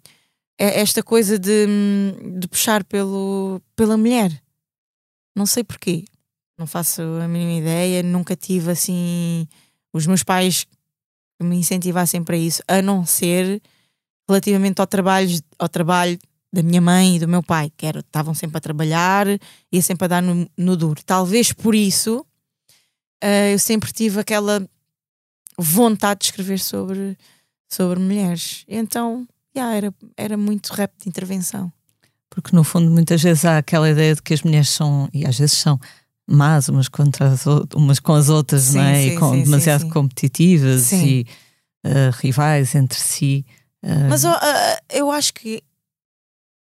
[0.59, 1.67] esta coisa de,
[2.39, 4.31] de puxar pelo, pela mulher.
[5.35, 6.05] Não sei porquê,
[6.59, 8.03] não faço a mínima ideia.
[8.03, 9.47] Nunca tive assim
[9.93, 10.67] os meus pais
[11.39, 13.63] que me incentivassem para isso, a não ser
[14.29, 16.19] relativamente ao trabalho, ao trabalho
[16.53, 19.27] da minha mãe e do meu pai, que era, estavam sempre a trabalhar,
[19.71, 21.01] ia sempre a dar no, no duro.
[21.05, 22.27] Talvez por isso
[23.23, 24.67] uh, eu sempre tive aquela
[25.57, 27.17] vontade de escrever sobre,
[27.69, 28.65] sobre mulheres.
[28.67, 31.73] Então, yeah, era, era muito rap de intervenção.
[32.29, 35.39] Porque no fundo muitas vezes há aquela ideia de que as mulheres são, e às
[35.39, 35.79] vezes são
[36.29, 39.03] más umas, contra as, umas com as outras, sim, não é?
[39.03, 41.27] Sim, e com, sim, demasiado competitivas e
[41.87, 43.47] uh, rivais entre si.
[44.09, 44.29] Mas uh,
[44.93, 45.63] eu acho que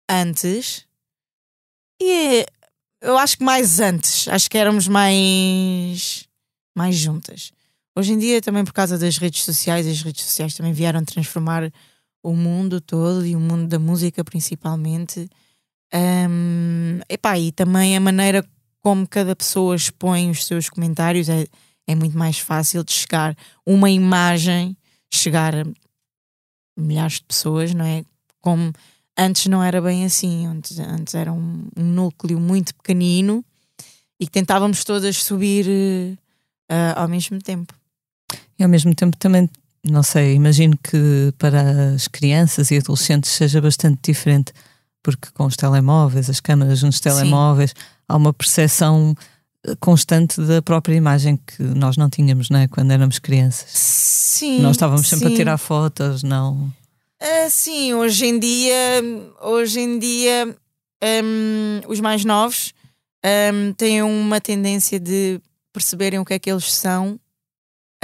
[0.08, 0.86] antes,
[2.00, 2.46] e
[3.02, 6.28] eu acho que mais antes, acho que éramos mais,
[6.76, 7.50] mais juntas.
[7.96, 11.72] Hoje em dia, também por causa das redes sociais, as redes sociais também vieram transformar
[12.22, 15.28] o mundo todo e o mundo da música principalmente.
[15.92, 18.44] Um, epá, e também a maneira
[18.82, 21.46] como cada pessoa expõe os seus comentários é,
[21.86, 23.36] é muito mais fácil de chegar
[23.66, 24.76] uma imagem,
[25.12, 25.54] chegar
[26.78, 28.04] milhares de pessoas, não é?
[28.40, 28.72] Como
[29.16, 33.44] antes não era bem assim, antes, antes era um, um núcleo muito pequenino
[34.20, 35.66] e que tentávamos todas subir
[36.70, 37.74] uh, ao mesmo tempo.
[38.58, 39.48] E ao mesmo tempo também,
[39.84, 44.52] não sei, imagino que para as crianças e adolescentes seja bastante diferente,
[45.02, 47.84] porque com os telemóveis, as câmaras nos telemóveis, Sim.
[48.08, 49.14] há uma percepção
[49.66, 52.68] eh, constante da própria imagem que nós não tínhamos, não é?
[52.68, 53.70] Quando éramos crianças.
[53.70, 54.60] Sim.
[54.60, 55.34] Nós estávamos sempre sim.
[55.34, 56.72] a tirar fotos, não.
[57.20, 59.02] Uh, sim, hoje em dia,
[59.42, 60.56] hoje em dia
[61.02, 62.72] um, os mais novos
[63.24, 65.40] um, têm uma tendência de
[65.72, 67.18] perceberem o que é que eles são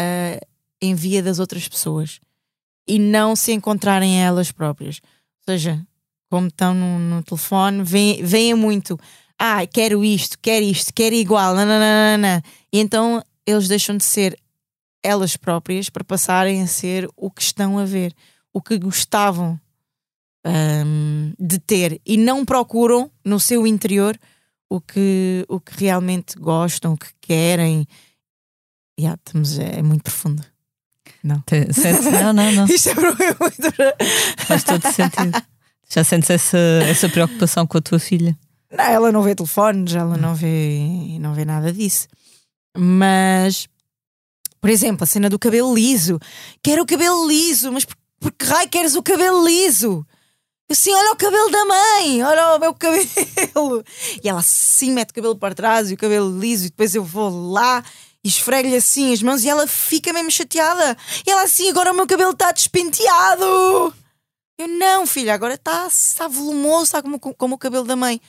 [0.01, 0.47] uh,
[0.81, 2.21] em via das outras pessoas
[2.87, 5.01] e não se encontrarem elas próprias.
[5.47, 5.85] Ou seja,
[6.35, 8.99] como estão no, no telefone, veem muito
[9.39, 12.43] ah, quero isto, quero isto, quero igual, nananana.
[12.73, 14.37] e então eles deixam de ser
[15.01, 18.13] elas próprias para passarem a ser o que estão a ver,
[18.53, 19.61] o que gostavam
[20.45, 24.19] um, de ter e não procuram no seu interior
[24.69, 27.87] o que, o que realmente gostam, o que querem.
[28.99, 30.45] Yeah, estamos, é, é muito profundo.
[31.23, 31.45] Não.
[32.11, 32.67] Não, não, não.
[32.75, 34.47] Isto é muito.
[34.49, 35.54] Faz todo sentido.
[35.95, 38.37] Já sentes essa, essa preocupação com a tua filha?
[38.69, 42.09] Não, ela não vê telefones, ela não vê, não vê nada disso.
[42.77, 43.69] Mas,
[44.61, 46.19] por exemplo, a cena do cabelo liso.
[46.61, 50.05] Quero o cabelo liso, mas por, por que raio queres o cabelo liso?
[50.69, 53.85] Assim, olha o cabelo da mãe, olha o meu cabelo.
[54.21, 57.05] E ela assim mete o cabelo para trás e o cabelo liso, e depois eu
[57.05, 57.85] vou lá
[58.25, 60.97] e esfrego-lhe assim as mãos e ela fica mesmo chateada.
[61.25, 63.95] E ela assim, agora o meu cabelo está despenteado.
[64.59, 68.21] Eu não, filha, agora está tá volumoso, está como, como o cabelo da mãe.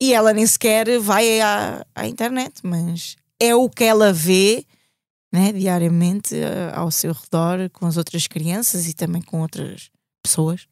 [0.00, 4.64] E ela nem sequer vai à, à internet, mas é o que ela vê
[5.32, 9.90] né, diariamente uh, ao seu redor com as outras crianças e também com outras
[10.22, 10.66] pessoas.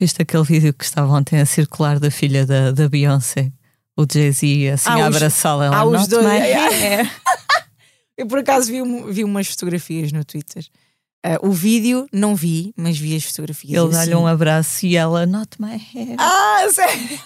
[0.00, 3.52] Viste aquele vídeo que estava ontem a circular da filha da, da Beyoncé?
[3.96, 5.70] O Jay-Z assim Ah, a abraçá-la.
[5.70, 6.26] Há ela, os "Not dois.
[6.26, 7.10] é, hair." é.
[8.16, 8.80] Eu por acaso vi,
[9.12, 10.64] vi umas fotografias no Twitter.
[11.28, 13.74] Uh, o vídeo não vi, mas vi as fotografias.
[13.78, 16.14] Ele e dá-lhe assim- um abraço e ela, not my hair.
[16.18, 17.20] Ah, sério?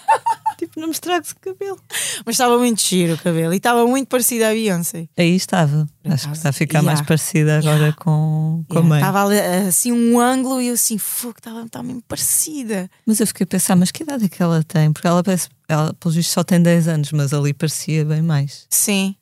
[0.57, 1.79] Tipo, não me estragues o cabelo.
[2.25, 5.07] Mas estava muito giro o cabelo e estava muito parecida à Beyoncé.
[5.17, 5.87] Aí estava.
[6.03, 6.85] Acho que está a ficar Yeah.
[6.95, 8.99] mais parecida agora com, com a Yeah, mãe.
[8.99, 12.89] Estava ali, assim um ângulo e eu assim, fogo, estava estava mesmo parecida.
[13.05, 14.91] Mas eu fiquei a pensar, mas que idade é que ela tem?
[14.91, 18.65] Porque ela parece, ela, pelo visto, só tem 10 anos, mas ali parecia bem mais.
[18.69, 19.15] Sim.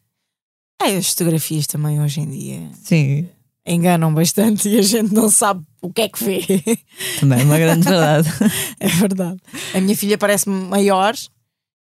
[0.82, 3.30] É, as fotografias também hoje em dia Sim,
[3.66, 6.42] enganam bastante e a gente não sabe o que é que vê.
[7.20, 8.30] também é uma grande verdade.
[8.80, 9.40] é verdade.
[9.74, 11.16] A minha filha parece maior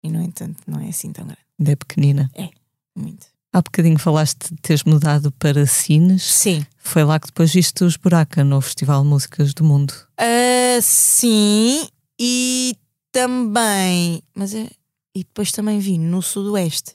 [0.03, 1.41] e, no entanto, não é assim tão grande.
[1.59, 2.31] Ainda é pequenina.
[2.95, 3.27] Muito.
[3.51, 6.23] Há bocadinho falaste de teres mudado para Sines.
[6.23, 6.65] Sim.
[6.77, 9.93] Foi lá que depois viste os Buraca no Festival de Músicas do Mundo.
[10.17, 11.87] Ah, sim,
[12.19, 12.75] e
[13.11, 14.21] também.
[14.35, 14.69] Mas é,
[15.15, 16.93] e depois também vi no Sudoeste.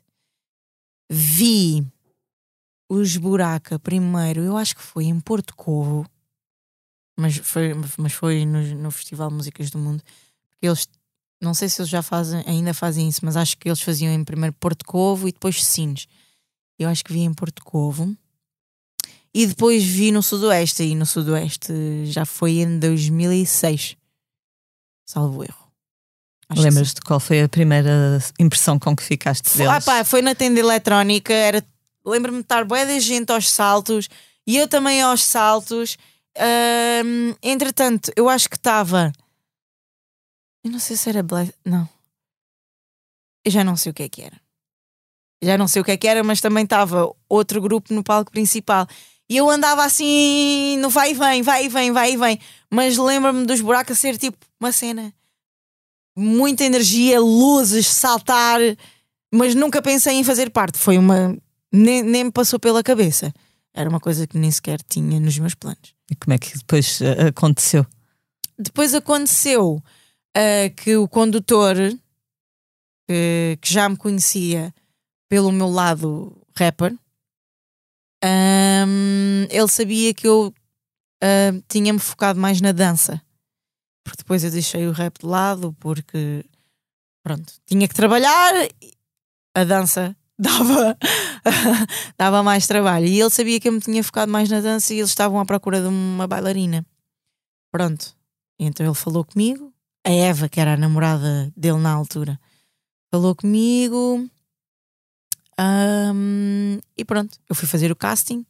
[1.11, 1.85] Vi
[2.89, 6.07] os Buraca primeiro, eu acho que foi em Porto Covo,
[7.17, 10.03] mas foi, mas foi no, no Festival de Músicas do Mundo.
[10.51, 10.89] Porque eles,
[11.41, 14.25] não sei se eles já fazem, ainda fazem isso, mas acho que eles faziam em
[14.25, 16.07] primeiro Porto Covo e depois Sines.
[16.79, 18.17] Eu acho que vi em Porto Covo.
[19.33, 21.73] E depois vi no Sudoeste, e no Sudoeste
[22.07, 23.97] já foi em 2006.
[25.05, 25.65] Salvo erro.
[26.57, 29.73] Lembras-te qual foi a primeira impressão com que ficaste deles?
[29.73, 31.65] Ah, pá, foi na tenda eletrónica, era.
[32.05, 34.09] Lembro-me de estar bué da gente aos saltos
[34.47, 35.97] e eu também aos saltos.
[37.43, 39.13] Entretanto, eu acho que estava.
[40.63, 41.25] Eu não sei se era.
[41.65, 41.89] Não.
[43.45, 44.41] Eu já não sei o que é que era.
[45.43, 48.31] Já não sei o que é que era, mas também estava outro grupo no palco
[48.31, 48.87] principal.
[49.29, 52.41] E eu andava assim no vai e vem, vai e vem, vai e vem.
[52.71, 55.13] Mas lembro-me dos buracos ser tipo uma cena.
[56.17, 58.61] Muita energia, luzes, saltar.
[59.33, 60.79] Mas nunca pensei em fazer parte.
[60.79, 61.37] Foi uma.
[61.77, 63.35] Nem, nem me passou pela cabeça.
[63.75, 65.93] Era uma coisa que nem sequer tinha nos meus planos.
[66.09, 67.85] E como é que depois eh, aconteceu?
[68.57, 69.83] Depois aconteceu
[70.37, 71.75] ah, que o condutor,
[73.09, 74.73] que, que já me conhecia
[75.29, 76.97] pelo meu lado rapper,
[78.23, 80.55] ahm, ele sabia que eu
[81.69, 83.21] tinha-me focado mais na dança.
[84.05, 86.45] Porque depois eu deixei o rap de lado, porque
[87.25, 88.53] pronto, tinha que trabalhar,
[89.57, 90.97] a dança dava,
[92.19, 93.07] dava mais trabalho.
[93.07, 95.45] E ele sabia que eu me tinha focado mais na dança e eles estavam à
[95.45, 96.85] procura de uma bailarina.
[97.71, 98.17] Pronto.
[98.59, 99.73] Então ele falou comigo,
[100.07, 102.39] a Eva, que era a namorada dele na altura,
[103.11, 104.29] falou comigo.
[105.59, 108.45] ahm, e pronto, eu fui fazer o casting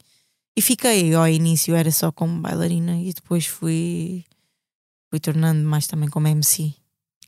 [0.57, 1.15] e fiquei.
[1.15, 4.25] Ao início era só como bailarina e depois fui,
[5.11, 6.75] fui tornando mais também como MC.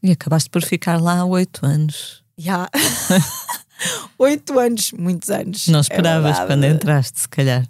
[0.03, 2.23] E acabaste por ficar lá há oito anos.
[2.37, 2.69] Já.
[4.19, 5.69] Oito anos, muitos anos.
[5.69, 6.47] Não é esperavas verdade.
[6.47, 7.67] quando entraste, se calhar.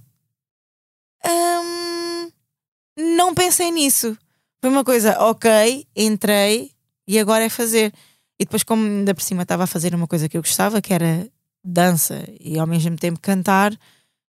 [1.26, 2.30] Hum,
[3.16, 4.16] não pensei nisso.
[4.60, 6.70] Foi uma coisa, ok, entrei
[7.06, 7.92] e agora é fazer.
[8.38, 10.92] E depois, como ainda por cima estava a fazer uma coisa que eu gostava, que
[10.92, 11.26] era
[11.64, 13.76] dança e ao mesmo tempo cantar,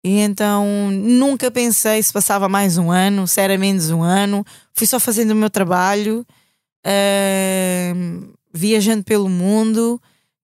[0.03, 4.45] e então nunca pensei se passava mais um ano, se era menos um ano.
[4.73, 6.25] Fui só fazendo o meu trabalho,
[7.95, 10.01] hum, viajando pelo mundo,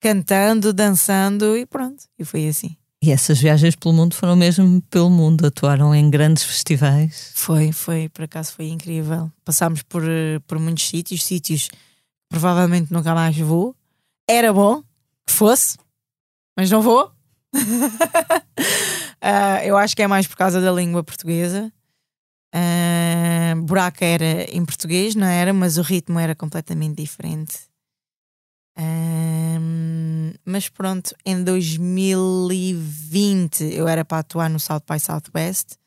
[0.06, 2.04] cantando, dançando e pronto.
[2.20, 2.78] E foi assim.
[3.02, 7.32] E essas viagens pelo mundo foram mesmo pelo mundo, atuaram em grandes festivais.
[7.34, 9.32] Foi, foi, por acaso foi incrível.
[9.44, 11.78] Passámos por, eh, por muitos sítios, sítios que
[12.30, 13.76] provavelmente nunca mais vou.
[14.30, 14.84] Era bom
[15.26, 15.76] que fosse,
[16.56, 17.12] mas não vou.
[19.28, 21.74] Ah, eu acho que é mais por causa da língua portuguesa.
[22.54, 25.52] Ah, buraca era em português, não era?
[25.52, 27.56] Mas o ritmo era completamente diferente.
[30.46, 35.78] Mas pronto, em 2020 eu era para atuar no South by Southwest,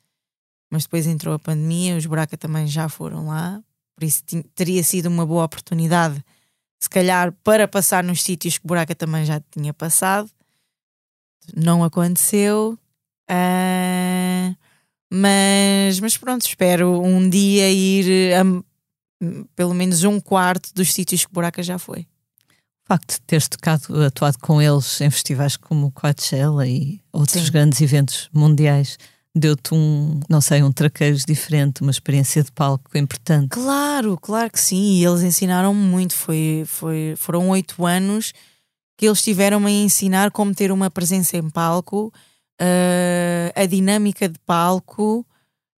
[0.70, 3.62] mas depois entrou a pandemia, os Buraca também já foram lá,
[3.94, 4.22] por isso
[4.54, 6.22] teria sido uma boa oportunidade,
[6.78, 10.30] se calhar, para passar nos sítios que Buraca também já tinha passado.
[11.56, 12.78] Não aconteceu.
[13.28, 14.54] Ah,
[15.10, 18.44] mas, mas pronto, espero um dia ir a
[19.56, 22.06] pelo menos um quarto dos sítios que Buraca já foi.
[22.88, 27.52] Facto de teres tocado, atuado com eles em festivais como Coachella e outros Sim.
[27.52, 28.96] grandes eventos mundiais,
[29.34, 33.50] deu-te um, não sei, um traquejo diferente, uma experiência de palco importante.
[33.50, 34.94] Claro, claro que sim.
[34.94, 36.14] E eles ensinaram muito.
[36.14, 38.32] Foi, foi, foram oito anos
[38.96, 42.12] que eles tiveram a ensinar como ter uma presença em palco,
[42.58, 45.26] eh, a dinâmica de palco.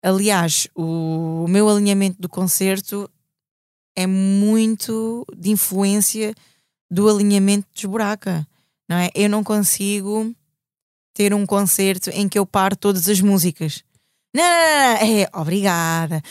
[0.01, 3.09] Aliás, o, o meu alinhamento do concerto
[3.95, 6.33] é muito de influência
[6.89, 8.47] do alinhamento dos buraca.
[8.87, 9.09] Não é?
[9.13, 10.33] Eu não consigo
[11.13, 13.83] ter um concerto em que eu paro todas as músicas.
[14.33, 14.49] Não, não,
[15.07, 15.19] não.
[15.21, 16.21] É, obrigada.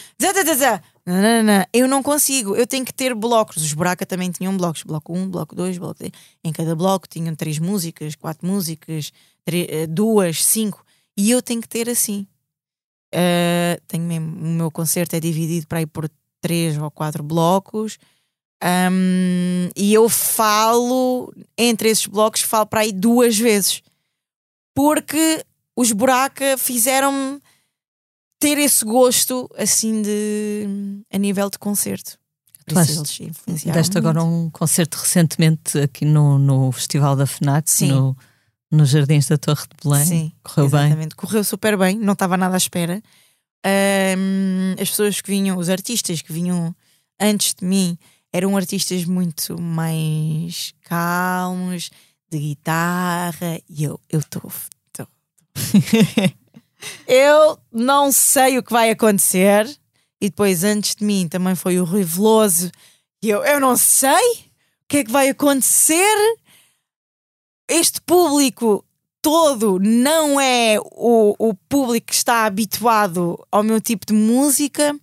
[1.07, 1.65] Não, não, não.
[1.73, 2.55] Eu não consigo.
[2.57, 3.57] Eu tenho que ter blocos.
[3.63, 4.83] Os buraca também tinham blocos.
[4.83, 6.13] Bloco 1, bloco 2, bloco 3.
[6.45, 9.13] Em cada bloco tinham três músicas, quatro músicas,
[9.45, 10.85] tre- eh, duas, cinco.
[11.17, 12.27] E eu tenho que ter assim.
[13.15, 17.99] Uh, tenho mesmo, o meu concerto é dividido para ir por três ou quatro blocos.
[18.63, 23.83] Um, e eu falo entre esses blocos, falo para aí duas vezes
[24.79, 25.45] porque
[25.77, 27.41] os buraca fizeram-me
[28.39, 32.17] ter esse gosto assim de a nível de concerto.
[32.65, 37.89] Tu eles Deste agora um concerto recentemente aqui no, no Festival da FNAC, Sim.
[37.89, 38.17] no,
[38.71, 40.07] nos Jardins da Torre de Belém.
[40.07, 40.81] Sim, Correu bem.
[40.87, 41.17] exatamente.
[41.17, 43.03] Correu super bem, não estava nada à espera.
[43.67, 46.73] Ahm, as pessoas que vinham, os artistas que vinham
[47.21, 47.99] antes de mim,
[48.33, 51.91] eram artistas muito mais calmos,
[52.31, 54.53] de guitarra, e eu estou.
[57.07, 59.67] eu não sei o que vai acontecer.
[60.21, 62.71] E depois, antes de mim, também foi o Rui Veloso,
[63.23, 66.37] e eu, eu não sei o que é que vai acontecer.
[67.69, 68.85] Este público
[69.23, 74.99] todo não é o, o público que está habituado ao meu tipo de música,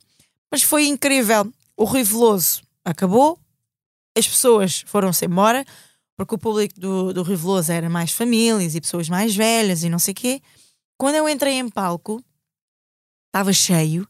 [0.51, 1.51] mas foi incrível.
[1.77, 3.39] O Rui Veloso acabou,
[4.17, 5.65] as pessoas foram-se embora,
[6.15, 9.89] porque o público do, do Rui Veloso era mais famílias e pessoas mais velhas e
[9.89, 10.41] não sei o quê.
[10.97, 12.23] Quando eu entrei em palco,
[13.27, 14.07] estava cheio,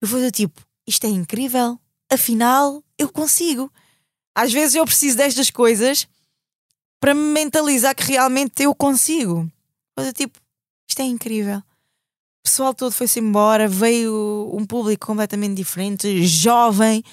[0.00, 1.78] eu fui do tipo, isto é incrível,
[2.10, 3.70] afinal eu consigo.
[4.34, 6.08] Às vezes eu preciso destas coisas
[7.00, 9.50] para me mentalizar que realmente eu consigo.
[9.94, 10.38] Coisa tipo,
[10.88, 11.58] isto é incrível.
[11.58, 17.04] O pessoal todo foi-se embora, veio um público completamente diferente, jovem.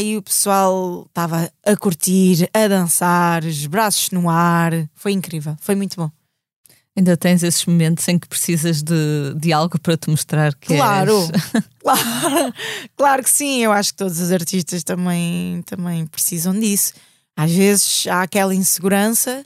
[0.00, 4.72] E o pessoal estava a curtir, a dançar, os braços no ar.
[4.94, 6.10] Foi incrível, foi muito bom.
[6.96, 11.28] Ainda tens esses momentos em que precisas de, de algo para te mostrar que Claro,
[11.78, 12.54] claro,
[12.96, 13.58] claro que sim.
[13.58, 16.94] Eu acho que todos os artistas também, também precisam disso.
[17.36, 19.44] Às vezes há aquela insegurança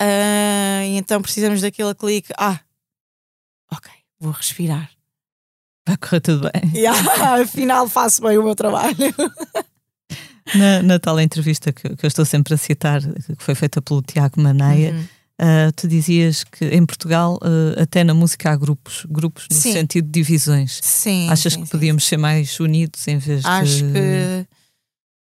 [0.00, 2.32] ah, e então precisamos daquele clique.
[2.36, 2.58] Ah,
[3.70, 4.90] ok, vou respirar.
[5.86, 6.70] Vai correr tudo bem.
[6.74, 6.94] E ah,
[7.42, 8.96] afinal faço bem o meu trabalho.
[10.54, 14.02] Na, na tal entrevista que, que eu estou sempre a citar, que foi feita pelo
[14.02, 15.04] Tiago Maneia, Uhum.
[15.38, 19.72] ah, tu dizias que em Portugal, ah, até na música, há grupos, grupos no Sim.
[19.72, 20.80] sentido de divisões.
[20.82, 21.28] Sim.
[21.30, 21.70] Achas sim, que sim.
[21.72, 23.92] podíamos ser mais unidos em vez Acho de.
[23.92, 24.46] que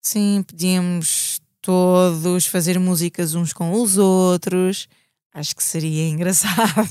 [0.01, 4.87] sim, podíamos todos fazer músicas uns com os outros.
[5.33, 6.89] Acho que seria engraçado.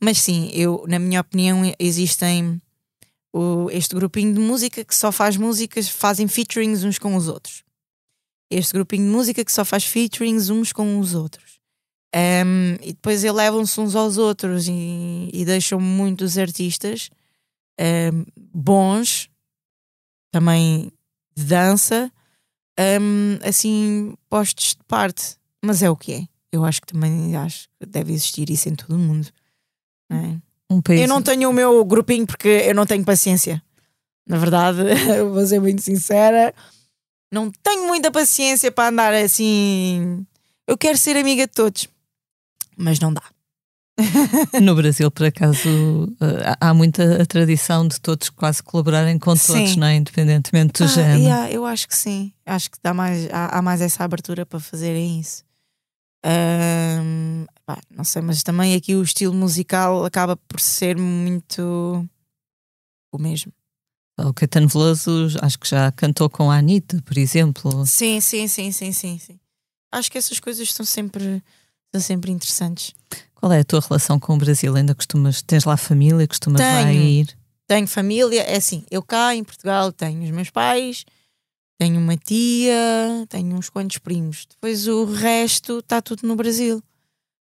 [0.00, 2.60] Mas sim, eu, na minha opinião, existem
[3.32, 7.62] o- este grupinho de música que só faz músicas, fazem featurings uns com os outros.
[8.50, 11.58] Este grupinho de música que só faz featurings uns com os outros.
[12.14, 17.10] Ahm, e depois elevam-se uns aos outros e, e deixam muitos artistas
[17.78, 19.28] ahm, bons
[20.32, 20.92] também
[21.36, 22.10] de dança,
[23.00, 25.36] hum, assim postos de parte.
[25.64, 26.28] Mas é o que é.
[26.52, 29.28] Eu acho que também acho que deve existir isso em todo o mundo.
[30.10, 30.38] não é?
[30.70, 31.00] Um país.
[31.00, 33.62] Eu não tenho o meu grupinho porque eu não tenho paciência.
[34.28, 34.78] Na verdade,
[35.32, 36.52] vou ser muito sincera,
[37.32, 40.26] não tenho muita paciência para andar assim.
[40.66, 41.88] Eu quero ser amiga de todos,
[42.76, 43.22] mas não dá.
[44.60, 45.68] No Brasil, por acaso,
[46.20, 49.76] ah, há há muita a tradição de todos quase colaborarem com todos, Sim.
[49.78, 49.96] não é?
[49.96, 51.20] independentemente do Ah, género.
[51.22, 52.32] yeah, eu acho que sim.
[52.44, 55.44] Acho que dá mais, há, há mais essa abertura para fazerem isso.
[56.22, 62.08] Pá, não sei, mas também aqui o estilo musical acaba por ser muito
[63.12, 63.52] o mesmo.
[64.18, 67.84] O Caetano Veloso, acho que já cantou com a Anitta, por exemplo.
[67.84, 69.38] Sim, sim, sim, sim, sim, sim.
[69.92, 71.42] Acho que essas coisas são sempre,
[71.92, 72.94] são sempre interessantes.
[73.34, 74.74] Qual é a tua relação com o Brasil?
[74.74, 77.02] Ainda costumas, tens lá família, costumas lá Tenho.
[77.02, 77.36] ir?
[77.66, 81.04] Tenho família, é assim, eu cá em Portugal tenho os meus pais,
[81.78, 84.46] tenho uma tia, tenho uns quantos primos.
[84.48, 86.82] Depois o resto está tudo no Brasil.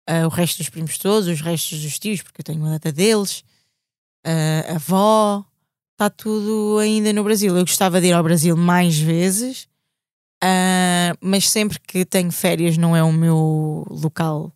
[0.07, 2.91] Ah, o resto dos primos todos, os restos dos tios, porque eu tenho uma data
[2.91, 3.43] deles,
[4.25, 5.45] ah, a avó,
[5.93, 7.55] está tudo ainda no Brasil.
[7.57, 9.67] Eu gostava de ir ao Brasil mais vezes,
[10.43, 14.53] Uh, mas sempre que tenho férias não é o meu local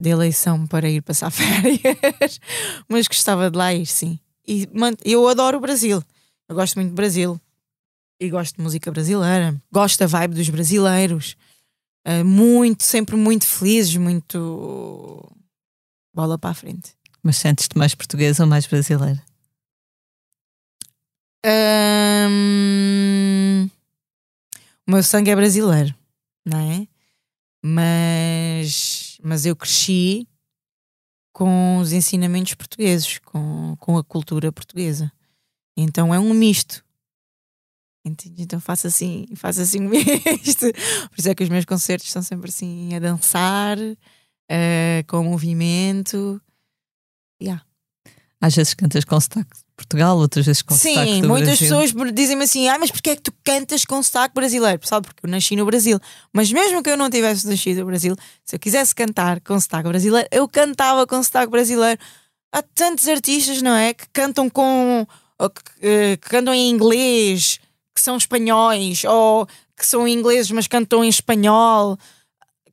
[0.00, 2.40] de eleição para ir passar férias,
[2.88, 4.18] mas gostava de lá ir, sim.
[4.46, 4.68] E
[5.04, 6.02] eu adoro o Brasil,
[6.48, 7.40] eu gosto muito do Brasil
[8.22, 11.36] e gosto de música brasileira, gosto da vibe dos brasileiros,
[12.06, 15.36] uh, muito, sempre muito felizes, muito
[16.14, 16.94] bola para a frente.
[17.22, 19.22] Mas sentes-te mais portuguesa ou mais brasileira?
[21.44, 23.68] Um,
[24.86, 25.92] o meu sangue é brasileiro,
[26.44, 26.86] não é?
[27.64, 30.28] Mas, mas eu cresci
[31.32, 35.10] com os ensinamentos portugueses, com, com a cultura portuguesa.
[35.76, 36.84] Então é um misto.
[38.04, 38.42] Entendi?
[38.42, 40.66] Então faço assim, faço assim misto.
[41.08, 46.40] Por isso é que os meus concertos são sempre assim a dançar, uh, com movimento.
[47.40, 47.64] Yeah.
[48.40, 51.78] Às vezes cantas com sotaque de Portugal, outras vezes com Sim, sotaque do muitas Brasil.
[51.78, 54.80] pessoas dizem-me assim: ah, mas porquê é que tu cantas com sotaque brasileiro?
[54.80, 56.00] Pessoal, porque eu nasci no Brasil.
[56.32, 59.88] Mas mesmo que eu não tivesse nascido no Brasil, se eu quisesse cantar com sotaque
[59.88, 62.00] brasileiro, eu cantava com sotaque brasileiro.
[62.52, 63.94] Há tantos artistas, não é?
[63.94, 65.06] Que cantam com.
[65.38, 67.60] que, eh, que cantam em inglês,
[67.94, 71.98] que são espanhóis, ou que são ingleses, mas cantam em espanhol.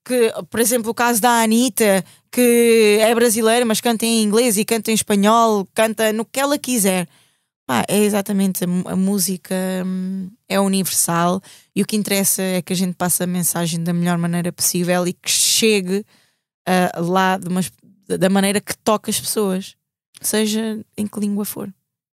[0.04, 4.66] Que, por exemplo, o caso da Anitta, que é brasileira, mas canta em inglês e
[4.66, 7.08] canta em espanhol, canta no que ela quiser.
[7.88, 9.56] É exatamente a, a, música
[9.86, 11.40] hum, é universal
[11.76, 15.08] e o que interessa é que a gente passe a mensagem da melhor maneira possível
[15.08, 16.04] e que chegue
[16.68, 17.62] uh, lá uma,
[18.18, 19.76] da maneira que toca as pessoas,
[20.20, 21.72] seja em que língua for.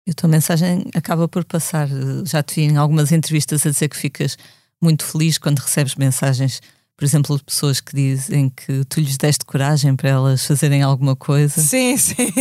[0.07, 1.89] E a tua mensagem acaba por passar.
[2.27, 4.37] Já te vi em algumas entrevistas a dizer que ficas
[4.81, 6.61] muito feliz quando recebes mensagens
[7.03, 11.61] por exemplo, pessoas que dizem que tu lhes deste coragem para elas fazerem alguma coisa.
[11.61, 12.33] Sim, sim,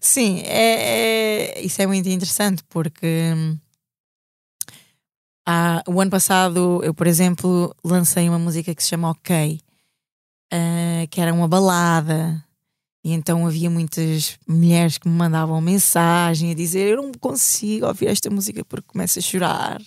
[0.00, 0.40] sim.
[0.46, 3.32] É, é isso é muito interessante porque
[5.46, 9.60] ah, o ano passado eu, por exemplo, lancei uma música que se chama Ok,
[10.52, 12.44] uh, que era uma balada.
[13.02, 18.08] E então havia muitas mulheres que me mandavam mensagem a dizer: Eu não consigo ouvir
[18.08, 19.80] esta música porque começo a chorar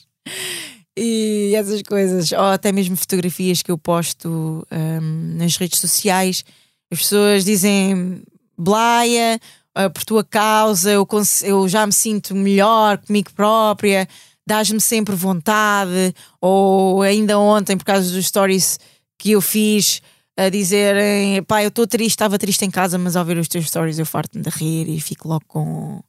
[0.95, 6.45] e essas coisas, ou até mesmo fotografias que eu posto um, nas redes sociais.
[6.91, 8.21] As pessoas dizem
[8.57, 9.39] Blaia,
[9.77, 11.07] uh, por tua causa, eu,
[11.43, 14.07] eu já me sinto melhor comigo própria,
[14.45, 16.13] dás-me sempre vontade.
[16.39, 18.79] Ou ainda ontem, por causa dos stories
[19.17, 20.01] que eu fiz,
[20.37, 23.67] a dizerem: pá, eu estou triste, estava triste em casa, mas ao ver os teus
[23.67, 26.01] stories eu farto-me de rir e fico logo com.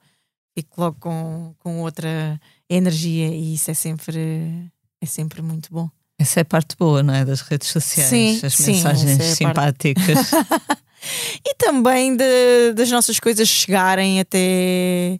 [0.56, 4.70] Fico logo com, com outra energia e isso é sempre
[5.00, 5.88] é sempre muito bom.
[6.18, 7.24] Essa é a parte boa, não é?
[7.24, 10.30] Das redes sociais, sim, as sim, mensagens é simpáticas.
[11.44, 15.18] e também de, das nossas coisas chegarem até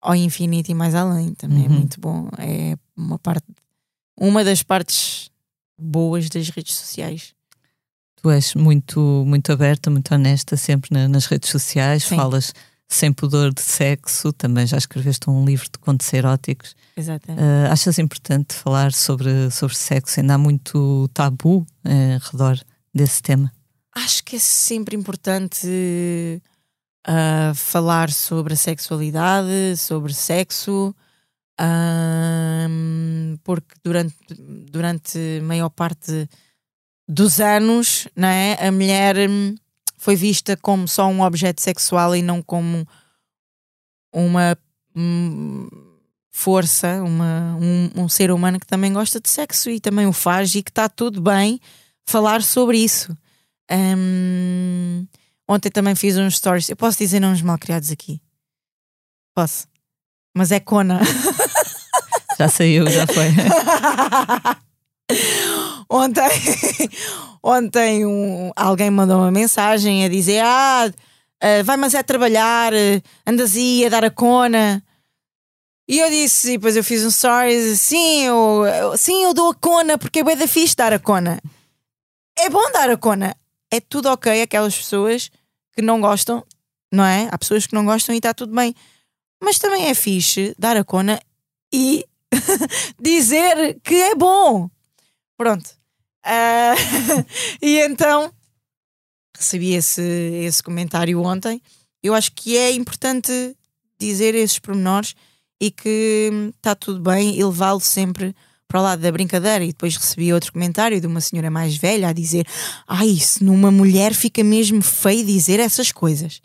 [0.00, 1.34] ao infinito e mais além.
[1.34, 1.74] Também é uhum.
[1.74, 2.28] é muito bom.
[2.38, 3.46] É uma parte,
[4.18, 5.30] uma das partes
[5.78, 7.34] boas das redes sociais.
[8.22, 12.16] Tu és muito, muito aberta, muito honesta sempre na, nas redes sociais, sim.
[12.16, 12.52] falas
[12.86, 16.74] sem pudor de sexo, também já escreveste um livro de contos eróticos.
[16.96, 17.40] Exatamente.
[17.40, 20.18] Uh, achas importante falar sobre, sobre sexo?
[20.20, 21.66] Ainda há muito tabu uh,
[22.14, 22.60] ao redor
[22.92, 23.50] desse tema?
[23.94, 25.66] Acho que é sempre importante
[27.08, 30.94] uh, falar sobre a sexualidade, sobre sexo,
[33.44, 34.16] porque durante,
[34.70, 36.28] durante maior parte
[37.10, 38.56] dos anos, não é?
[38.68, 39.16] a mulher
[39.98, 42.86] foi vista como só um objeto sexual e não como
[44.12, 44.56] uma
[44.94, 45.68] hum,
[46.30, 50.54] força, uma, um, um, ser humano que também gosta de sexo e também o faz
[50.54, 51.60] e que está tudo bem
[52.06, 53.16] falar sobre isso.
[53.68, 55.04] Um,
[55.48, 56.68] ontem também fiz uns stories.
[56.68, 58.20] Eu posso dizer uns malcriados aqui?
[59.34, 59.66] Posso.
[60.32, 61.00] Mas é Cona.
[62.38, 63.26] Já saiu, já foi.
[65.88, 66.30] ontem,
[67.42, 73.02] ontem um, alguém mandou uma mensagem a dizer: Ah, uh, vai, mas é trabalhar, uh,
[73.26, 74.82] andas aí a dar a cona.
[75.88, 79.54] E eu disse, e depois eu fiz um story, sim, eu, sim, eu dou a
[79.54, 81.40] cona porque é bem da fixe dar a cona.
[82.38, 83.36] É bom dar a cona.
[83.72, 85.32] É tudo ok, aquelas pessoas
[85.74, 86.46] que não gostam,
[86.92, 87.28] não é?
[87.32, 88.72] Há pessoas que não gostam e está tudo bem.
[89.42, 91.20] Mas também é fixe dar a cona
[91.72, 92.04] e
[93.00, 94.70] dizer que é bom.
[95.40, 95.70] Pronto.
[96.26, 97.24] Uh,
[97.64, 98.30] e então
[99.34, 101.62] recebi esse, esse comentário ontem.
[102.02, 103.56] Eu acho que é importante
[103.98, 105.14] dizer esses pormenores
[105.58, 108.36] e que está tudo bem e levá-lo sempre
[108.68, 109.64] para o lado da brincadeira.
[109.64, 112.46] E depois recebi outro comentário de uma senhora mais velha a dizer:
[112.86, 116.42] Ai, isso numa mulher fica mesmo feio dizer essas coisas.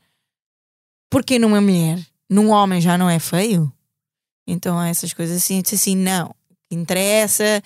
[1.09, 3.69] Porque numa mulher, num homem já não é feio?
[4.47, 5.57] Então essas coisas assim.
[5.57, 6.33] Eu disse assim: não,
[6.71, 7.61] interessa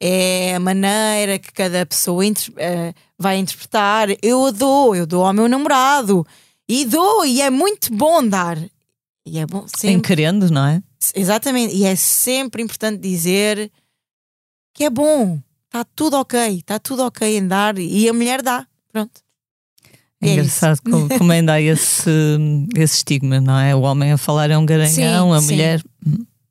[0.00, 4.08] é a maneira que cada pessoa inter- eh, vai interpretar.
[4.22, 6.26] Eu a dou, eu dou ao meu namorado
[6.68, 8.58] e dou, e é muito bom dar.
[9.26, 10.02] E é bom Em sempre.
[10.08, 10.82] querendo, não é?
[11.14, 13.70] Exatamente, e é sempre importante dizer
[14.74, 18.66] que é bom, está tudo ok, está tudo ok em dar e a mulher dá.
[18.92, 19.20] Pronto.
[20.20, 22.10] É É engraçado como, como ainda há esse,
[22.76, 23.74] esse estigma, não é?
[23.74, 25.46] O homem a falar é um garanhão, Sim, a sim.
[25.52, 25.82] mulher.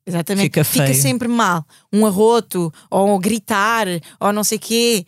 [0.06, 0.44] Exatamente.
[0.46, 0.94] Fica feio.
[0.94, 1.64] sempre mal.
[1.92, 3.86] Um arroto, ou gritar,
[4.20, 5.06] ou não sei o quê.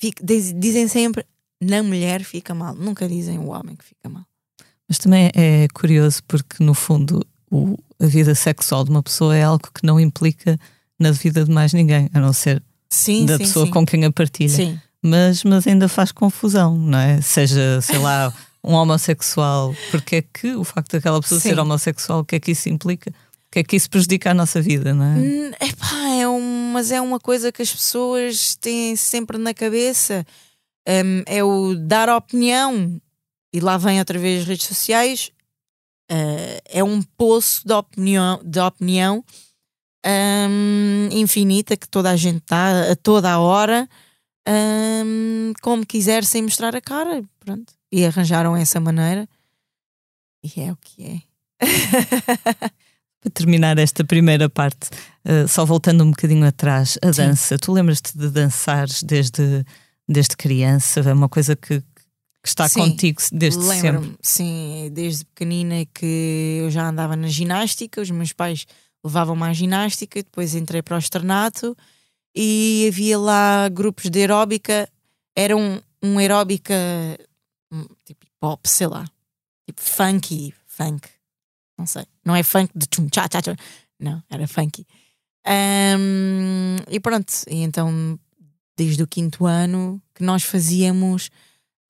[0.00, 1.24] Fica- diz- dizem sempre,
[1.60, 2.74] na mulher fica mal.
[2.74, 4.24] Nunca dizem o homem que fica mal.
[4.88, 9.42] Mas também é curioso porque, no fundo, o- a vida sexual de uma pessoa é
[9.42, 10.58] algo que não implica
[10.98, 13.72] na vida de mais ninguém, a não ser Sim, da sim, pessoa sim.
[13.72, 14.48] com quem a partilha.
[14.48, 14.80] Sim.
[15.02, 17.20] Mas, mas ainda faz confusão, não é?
[17.20, 18.32] Seja, sei lá,
[18.64, 22.52] um homossexual, porque é que o facto daquela pessoa ser homossexual, o que é que
[22.52, 23.12] isso implica?
[23.50, 25.16] Que é que isso prejudica a nossa vida, não é?
[25.16, 30.26] Hum, epá, é um, mas é uma coisa que as pessoas têm sempre na cabeça.
[30.86, 33.00] Hum, é o dar opinião.
[33.52, 35.30] E lá vem outra vez as redes sociais.
[36.10, 39.24] Uh, é um poço de opinião, de opinião
[40.06, 43.88] hum, infinita que toda a gente dá a toda a hora,
[44.48, 47.22] hum, como quiser, sem mostrar a cara.
[47.40, 47.72] Pronto.
[47.92, 49.28] E arranjaram essa maneira.
[50.42, 51.22] E é o que é.
[53.20, 54.90] Para terminar esta primeira parte,
[55.24, 57.22] eh, só voltando um bocadinho atrás, a Sim.
[57.22, 57.58] dança.
[57.58, 59.64] Tu lembras-te de dançares desde,
[60.08, 61.00] desde criança?
[61.00, 64.16] É uma coisa que, que está Sim, contigo desde sempre.
[64.22, 68.66] Sim, desde pequenina que eu já andava na ginástica, os meus pais
[69.04, 71.76] levavam-me à ginástica, depois entrei para o externato
[72.34, 74.88] e havia lá grupos de aeróbica,
[75.36, 76.74] era um, um aeróbica
[77.72, 79.04] hum, tipo pop, sei lá,
[79.66, 81.08] tipo funky, funk,
[81.78, 83.56] não sei, não é funk de tchum tchá tchá tchá,
[83.98, 84.86] não, era funky.
[85.46, 88.18] Ahm, e pronto, e então
[88.76, 91.30] desde o quinto ano que nós fazíamos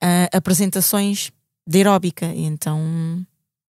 [0.01, 1.31] ah, apresentações
[1.67, 2.25] de aeróbica.
[2.33, 3.25] E então,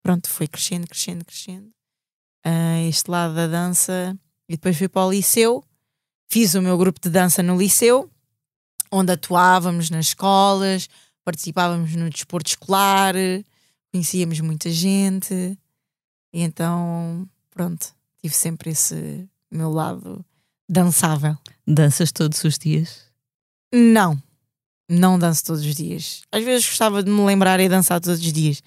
[0.02, 1.70] pronto, foi crescendo, crescendo, crescendo.
[2.44, 4.16] Ah, este lado da dança.
[4.48, 5.64] E depois fui para o liceu.
[6.28, 8.10] Fiz o meu grupo de dança no liceu,
[8.90, 10.88] onde atuávamos nas escolas,
[11.24, 13.14] participávamos no desporto escolar,
[13.92, 15.56] conhecíamos muita gente.
[16.36, 20.22] E então, pronto, tive sempre esse meu lado
[20.68, 21.34] dançável.
[21.66, 23.06] Danças todos os dias?
[23.72, 24.22] Não,
[24.86, 26.24] não danço todos os dias.
[26.30, 28.62] Às vezes gostava de me lembrar e dançar todos os dias,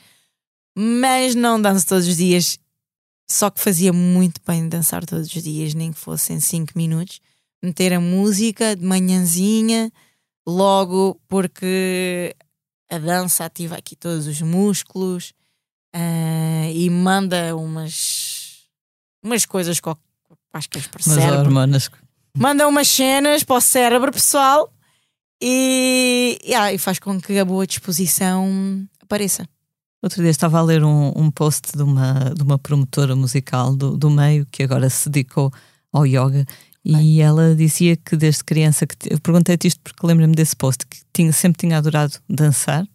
[0.76, 2.58] mas não danço todos os dias.
[3.30, 7.22] Só que fazia muito bem dançar todos os dias, nem que fossem 5 minutos.
[7.64, 9.92] Meter a música de manhãzinha,
[10.44, 12.36] logo porque
[12.90, 15.36] a dança ativa aqui todos os músculos
[15.94, 18.64] ah, e manda umas,
[19.24, 19.98] umas coisas co-
[20.54, 21.90] acho que é para o Mas cérebro hormonas.
[22.38, 24.72] manda umas cenas para o cérebro pessoal
[25.42, 29.48] e, yeah, e faz com que a boa disposição apareça.
[30.02, 33.98] Outro dia estava a ler um, um post de uma, de uma promotora musical do,
[33.98, 35.52] do meio que agora se dedicou
[35.92, 36.46] ao yoga
[36.86, 41.00] e ela dizia que desde criança, que eu perguntei-te isto porque lembro-me desse post, que
[41.14, 42.88] tinha, sempre tinha adorado dançar,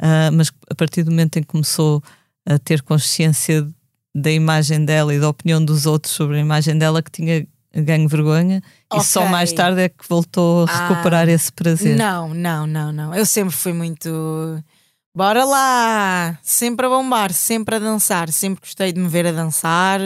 [0.00, 2.00] ah, mas a partir do momento em que começou
[2.46, 3.66] a ter consciência
[4.14, 8.08] da imagem dela e da opinião dos outros sobre a imagem dela, que tinha ganho
[8.08, 8.62] vergonha
[8.94, 11.94] e só mais tarde é que voltou a Ah, recuperar esse prazer.
[11.96, 13.14] Não, não, não, não.
[13.14, 14.08] Eu sempre fui muito.
[15.14, 16.38] Bora lá!
[16.42, 18.30] Sempre a bombar, sempre a dançar.
[18.32, 20.00] Sempre gostei de me ver a dançar.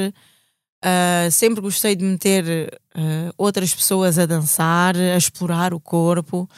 [0.82, 6.48] ah, sempre gostei de meter ah, outras pessoas a dançar, a explorar o corpo.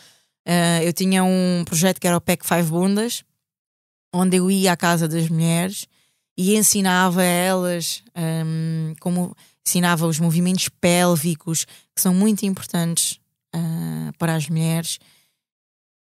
[0.46, 3.22] Ah, eu tinha um projeto que era o PEC Five Bundas,
[4.12, 5.86] onde eu ia à casa das mulheres
[6.36, 9.36] e ensinava a elas ahm, como
[9.66, 13.18] ensinava os movimentos pélvicos que são muito importantes
[13.52, 14.98] ah, para as mulheres.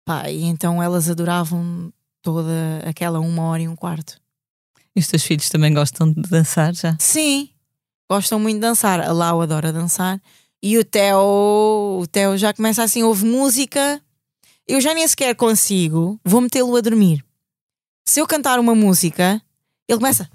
[0.05, 1.93] Pá, e então elas adoravam
[2.23, 4.21] toda aquela uma hora e um quarto.
[4.95, 6.97] E os teus filhos também gostam de dançar já?
[6.99, 7.49] Sim,
[8.11, 9.01] gostam muito de dançar.
[9.01, 10.21] A Lau adora dançar.
[10.63, 14.01] E o Theo, o Theo já começa assim, ouve música.
[14.67, 17.25] Eu já nem sequer consigo, vou metê-lo a dormir.
[18.11, 19.41] Se eu cantar uma música,
[19.87, 20.29] ele começa.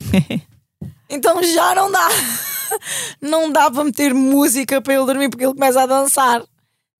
[1.10, 2.08] então já não dá.
[3.20, 6.42] Não dá para meter música para ele dormir porque ele começa a dançar.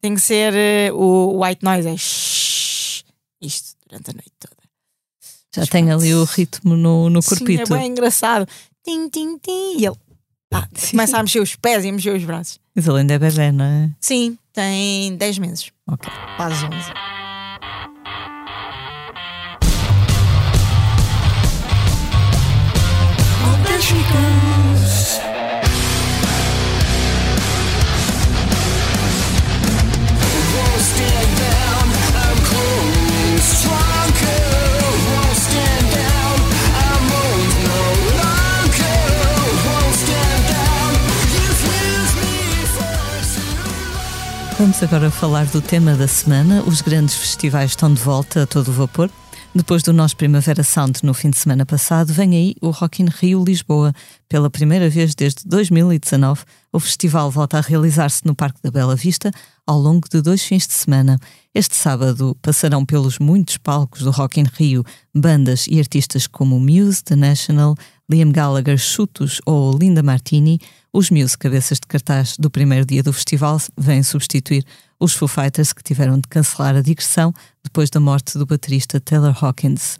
[0.02, 3.04] Tem que ser eh, o white noise, é shhh,
[3.40, 4.56] isto durante a noite toda.
[5.54, 7.74] Já tem ali o ritmo no, no Sim, corpito.
[7.74, 8.46] é bem engraçado.
[8.82, 9.78] Tim, tim, tim.
[9.78, 9.96] E ele
[10.50, 12.58] pá, começa a mexer os pés e a mexer os braços.
[12.74, 13.90] Mas ele ainda é bebê, não é?
[14.00, 15.70] Sim, tem 10 meses.
[15.86, 16.10] Ok.
[16.36, 17.17] Quase 11.
[44.58, 46.62] Vamos agora falar do tema da semana.
[46.66, 49.08] Os grandes festivais estão de volta a todo vapor.
[49.54, 53.06] Depois do nosso Primavera Sound no fim de semana passado, vem aí o Rock in
[53.06, 53.94] Rio Lisboa.
[54.28, 59.32] Pela primeira vez desde 2019, o festival volta a realizar-se no Parque da Bela Vista
[59.66, 61.18] ao longo de dois fins de semana.
[61.54, 64.84] Este sábado passarão pelos muitos palcos do Rock in Rio
[65.14, 67.74] bandas e artistas como Muse, The National,
[68.08, 70.60] Liam Gallagher, Chutos ou Linda Martini.
[70.92, 74.64] Os Muse, cabeças de cartaz do primeiro dia do festival, vêm substituir
[74.98, 77.32] os Foo Fighters que tiveram de cancelar a digressão
[77.62, 79.98] depois da morte do baterista Taylor Hawkins.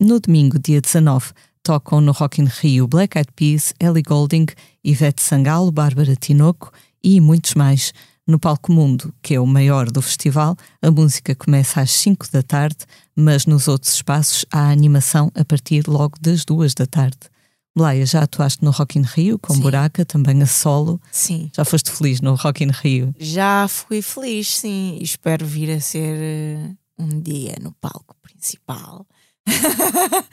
[0.00, 1.32] No domingo, dia 19,
[1.62, 4.46] tocam no Rock in Rio Black Eyed Peas, Ellie Goulding,
[4.82, 6.72] Ivete Sangalo, Bárbara Tinoco
[7.02, 7.92] e muitos mais.
[8.26, 12.42] No Palco Mundo, que é o maior do festival, a música começa às 5 da
[12.42, 12.78] tarde,
[13.14, 17.33] mas nos outros espaços há animação a partir logo das 2 da tarde.
[17.76, 19.60] Blaia, já atuaste no Rock in Rio com Sim.
[19.60, 21.00] Buraca, também a solo.
[21.10, 21.50] Sim.
[21.52, 23.12] Já foste feliz no Rock in Rio?
[23.18, 29.04] Já fui feliz, sim, e espero vir a ser eh, um dia no palco principal.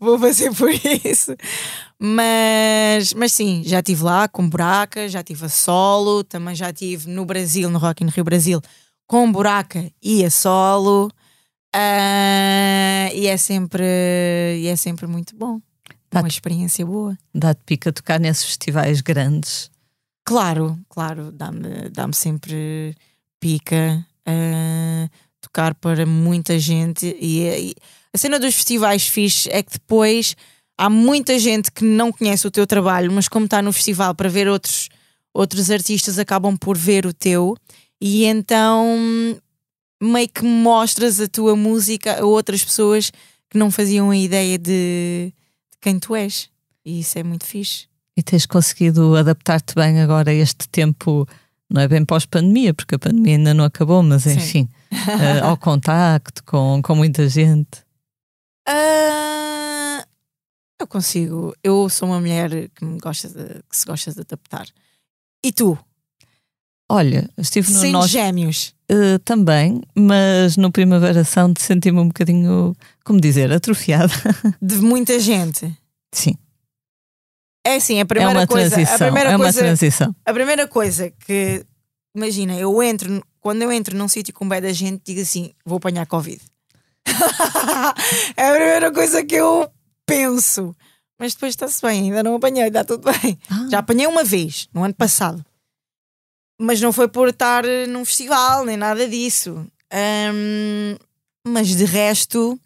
[0.00, 1.36] Vou fazer por isso.
[2.00, 7.08] Mas, mas sim, já estive lá com buraca, já estive a solo, também já estive
[7.08, 8.60] no Brasil, no Rock in Rio Brasil,
[9.06, 11.12] com buraca e a solo.
[11.72, 13.84] Ah, e é sempre
[14.60, 15.60] e é sempre muito bom.
[16.10, 16.20] Tá.
[16.20, 17.16] Uma experiência boa.
[17.34, 19.70] Dá-te pica tocar nesses festivais grandes?
[20.24, 22.96] Claro, claro, dá-me dá sempre
[23.40, 27.16] pica uh, tocar para muita gente.
[27.20, 27.74] E, e
[28.12, 30.36] a cena dos festivais fixe é que depois
[30.76, 34.28] há muita gente que não conhece o teu trabalho, mas como está no festival para
[34.28, 34.88] ver outros,
[35.34, 37.56] outros artistas, acabam por ver o teu,
[38.00, 39.38] e então
[40.00, 43.10] meio que mostras a tua música a outras pessoas
[43.50, 45.32] que não faziam a ideia de, de
[45.80, 46.50] quem tu és.
[46.84, 47.86] E isso é muito fixe.
[48.16, 51.26] E tens conseguido adaptar-te bem agora a este tempo,
[51.70, 54.34] não é bem pós-pandemia, porque a pandemia ainda não acabou, mas Sim.
[54.34, 57.84] enfim, eh, ao contacto com, com muita gente.
[58.66, 60.04] Ah,
[60.80, 61.54] eu consigo.
[61.62, 64.66] Eu sou uma mulher que, me gosta de, que se gosta de adaptar.
[65.44, 65.78] E tu?
[66.90, 68.74] Olha, estive no Sem nosso gêmeos.
[68.88, 72.74] eh, também, mas no Primavera Sound senti-me um bocadinho,
[73.04, 74.12] como dizer, atrofiada.
[74.62, 75.70] De muita gente.
[76.14, 76.34] Sim,
[77.64, 78.70] É assim, a é primeira uma coisa.
[78.70, 78.94] transição.
[78.94, 79.58] A primeira é uma coisa.
[79.60, 80.16] transição.
[80.24, 81.64] A primeira coisa que.
[82.16, 83.22] Imagina, eu entro.
[83.40, 86.40] Quando eu entro num sítio com bem da gente, digo assim: vou apanhar Covid.
[88.36, 89.68] é a primeira coisa que eu
[90.06, 90.74] penso.
[91.20, 93.38] Mas depois está-se bem, ainda não apanhei, está tudo bem.
[93.50, 93.66] Ah.
[93.70, 95.44] Já apanhei uma vez, no ano passado.
[96.60, 99.64] Mas não foi por estar eh, num festival, nem nada disso.
[99.92, 100.96] Ahm,
[101.46, 102.58] mas de resto,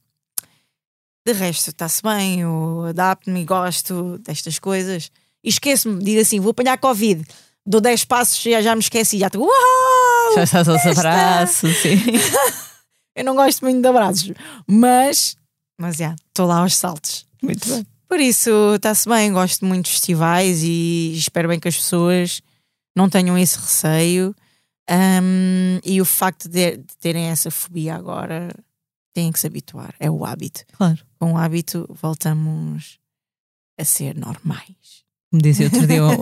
[1.26, 2.40] de resto, está-se bem.
[2.40, 5.11] Eu adapto-me e gosto destas coisas.
[5.45, 7.24] E esqueço-me, digo assim: vou apanhar Covid.
[7.64, 9.18] Dou 10 passos e já, já me esqueci.
[9.18, 10.34] Já estou, uau!
[10.34, 11.97] Já estás aos abraços, sim.
[13.14, 14.32] Eu não gosto muito de abraços,
[14.66, 15.36] mas,
[15.78, 17.26] mas já, estou lá aos saltos.
[17.43, 17.86] Muito bem.
[18.09, 22.40] Por isso, está-se bem, gosto muito de festivais e espero bem que as pessoas
[22.97, 24.34] não tenham esse receio.
[24.88, 28.55] Ahm, e o facto de, de terem essa fobia agora
[29.14, 30.64] têm que se habituar, é o hábito.
[30.72, 30.99] Claro.
[31.18, 32.99] Com o hábito, voltamos
[33.78, 35.03] a ser normais.
[35.30, 36.20] Como dizia outro dia um-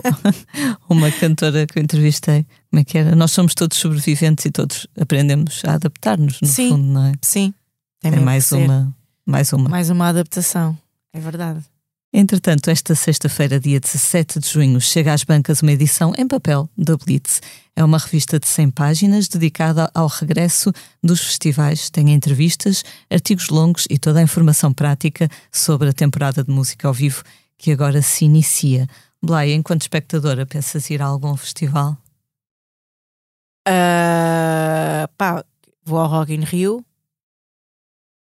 [0.89, 3.15] uma cantora que eu entrevistei, como é que era?
[3.15, 6.69] Nós somos todos sobreviventes e todos aprendemos a adaptar-nos, no Sim.
[6.69, 7.13] fundo, não é?
[7.21, 7.53] Sim,
[7.99, 8.95] tem É mais uma,
[9.25, 9.69] mais uma.
[9.69, 10.77] mais uma adaptação,
[11.13, 11.61] é verdade.
[12.13, 16.97] Entretanto, esta sexta-feira, dia 17 de junho, chega às bancas uma edição em papel da
[16.97, 17.41] Blitz.
[17.73, 21.89] É uma revista de 100 páginas dedicada ao regresso dos festivais.
[21.89, 26.93] Tem entrevistas, artigos longos e toda a informação prática sobre a temporada de música ao
[26.93, 27.23] vivo
[27.57, 28.87] que agora se inicia.
[29.23, 31.97] Blay, enquanto espectadora, pensas ir a algum festival?
[33.65, 35.45] Ah, pá,
[35.85, 36.83] vou ao Rock in Rio.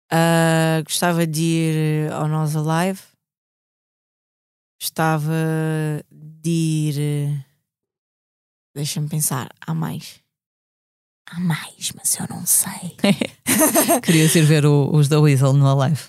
[0.10, 3.15] Ah, gostava de ir ao Nós Alive.
[4.80, 5.34] Gostava
[6.12, 7.46] de ir.
[8.76, 10.20] Deixa-me pensar, há mais.
[11.30, 12.96] Há mais, mas eu não sei.
[14.04, 16.02] Querias ir ver o- os da Weasel no Alive?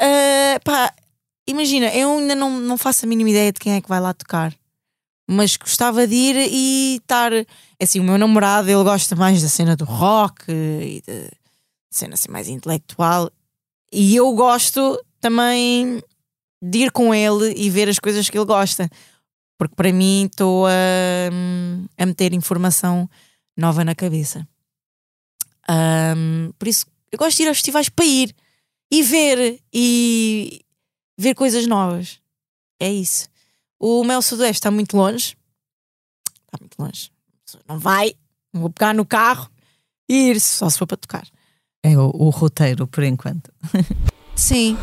[0.00, 0.94] Ah, pá,
[1.46, 4.14] imagina, eu ainda não, não faço a mínima ideia de quem é que vai lá
[4.14, 4.54] tocar.
[5.30, 7.32] Mas gostava de ir e estar.
[7.32, 7.44] é
[7.82, 11.30] Assim, o meu namorado ele gosta mais da cena do rock e da
[11.90, 13.30] cena assim mais intelectual.
[13.92, 16.02] E eu gosto também
[16.60, 18.88] de ir com ele e ver as coisas que ele gosta.
[19.58, 20.70] Porque para mim estou a,
[21.96, 23.08] a meter informação
[23.56, 24.46] nova na cabeça.
[25.68, 28.34] Ahm, por isso, eu gosto de ir aos festivais para ir
[28.90, 30.64] e ver e
[31.18, 32.20] ver coisas novas.
[32.80, 33.28] É isso.
[33.78, 35.36] O Mel Sudoeste está muito longe.
[36.46, 37.10] Está muito longe.
[37.66, 38.14] Não vai,
[38.52, 39.48] Vou pegar no carro
[40.08, 41.26] e ir, só se for para tocar.
[41.82, 43.52] É o, o roteiro, por enquanto.
[44.34, 44.76] Sim.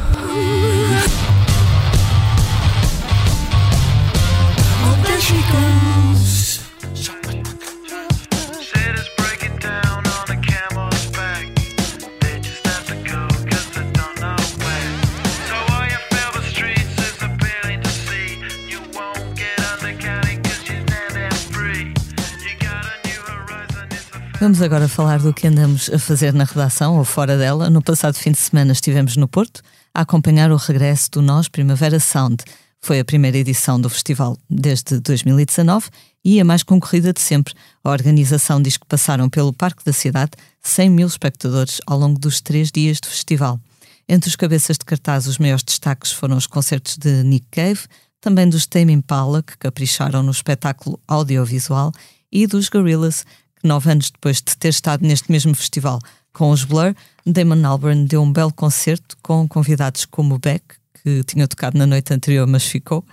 [24.45, 27.67] Vamos agora falar do que andamos a fazer na redação ou fora dela.
[27.67, 29.59] No passado fim de semana estivemos no Porto
[29.91, 32.43] a acompanhar o regresso do Nós Primavera Sound.
[32.86, 35.89] Foi a primeira edição do festival desde 2019
[36.23, 37.55] e a mais concorrida de sempre.
[37.83, 42.41] A organização diz que passaram pelo Parque da Cidade 100 mil espectadores ao longo dos
[42.41, 43.59] três dias do festival.
[44.07, 47.88] Entre os cabeças de cartaz, os maiores destaques foram os concertos de Nick Cave,
[48.21, 51.91] também dos Tame Impala, que capricharam no espetáculo audiovisual,
[52.31, 53.25] e dos Gorillaz,
[53.59, 55.99] que nove anos depois de ter estado neste mesmo festival
[56.31, 56.93] com os Blur,
[57.25, 60.63] Damon Albarn deu um belo concerto com convidados como Beck,
[61.06, 63.06] que tinha tocado na noite anterior mas ficou,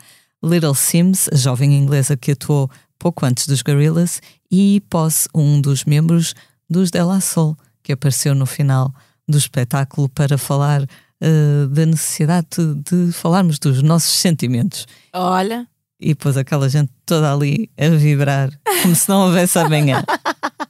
[0.42, 5.84] Little Sims, a jovem inglesa que atuou pouco antes dos Gorillaz, e Pós, um dos
[5.84, 6.34] membros
[6.70, 8.94] dos De La Soul, que apareceu no final
[9.28, 14.86] do espetáculo para falar uh, da necessidade de, de falarmos dos nossos sentimentos.
[15.12, 15.68] Olha.
[16.00, 20.02] E pôs aquela gente toda ali a vibrar, como se não houvesse amanhã.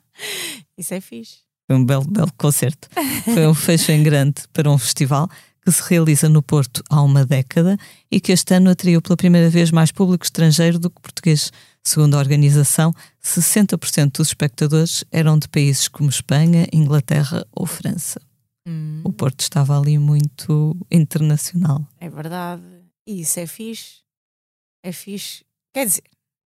[0.76, 1.36] Isso é fixe.
[1.68, 2.88] Foi um belo, belo concerto.
[3.22, 5.30] Foi um fecho em grande para um festival
[5.62, 7.78] que se realiza no Porto há uma década
[8.10, 11.52] e que este ano atraiu pela primeira vez mais público estrangeiro do que português.
[11.84, 12.92] Segundo a organização,
[13.22, 18.20] 60% dos espectadores eram de países como Espanha, Inglaterra ou França.
[18.66, 19.00] Hum.
[19.04, 21.86] O Porto estava ali muito internacional.
[21.98, 22.62] É verdade.
[23.06, 24.02] E isso é fixe.
[24.84, 25.44] É fixe.
[25.72, 26.02] Quer dizer,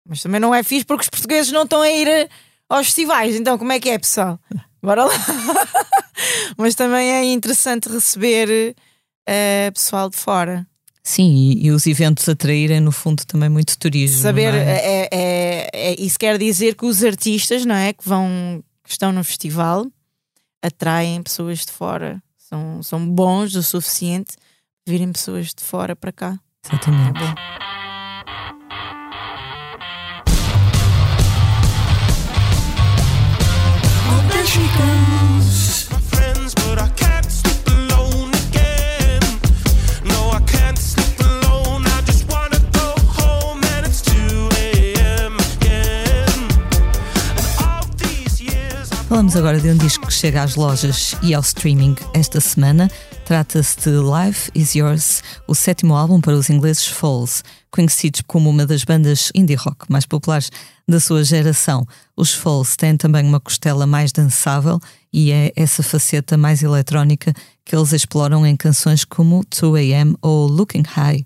[0.08, 2.30] mas também não é fixe porque os portugueses não estão a ir eh,
[2.70, 3.36] aos festivais.
[3.36, 4.40] Então, como é que é, pessoal?
[4.82, 5.14] Bora lá.
[6.58, 8.76] mas também é interessante receber
[9.30, 10.66] uh, pessoal de fora.
[11.04, 14.22] Sim, e, e, os eventos atraírem, no fundo, também muito turismo.
[14.22, 14.58] Saber, é?
[14.58, 17.94] É, é, é, isso quer dizer que os artistas, não é?
[17.94, 19.86] Que vão, que estão no festival,
[20.64, 22.22] atraem pessoas de fora.
[22.38, 24.36] São, são bons o suficiente
[24.88, 26.40] virem pessoas de fora para cá.
[26.66, 27.20] Exatamente.
[34.82, 34.95] É
[49.16, 52.92] Falamos agora de um disco que chega às lojas e ao streaming esta semana.
[53.24, 57.42] Trata-se de Life Is Yours, o sétimo álbum para os ingleses Falls,
[57.72, 60.52] conhecidos como uma das bandas indie rock mais populares
[60.86, 61.88] da sua geração.
[62.14, 64.82] Os Falls têm também uma costela mais dançável
[65.14, 70.84] e é essa faceta mais eletrónica que eles exploram em canções como 2AM ou Looking
[70.86, 71.26] High.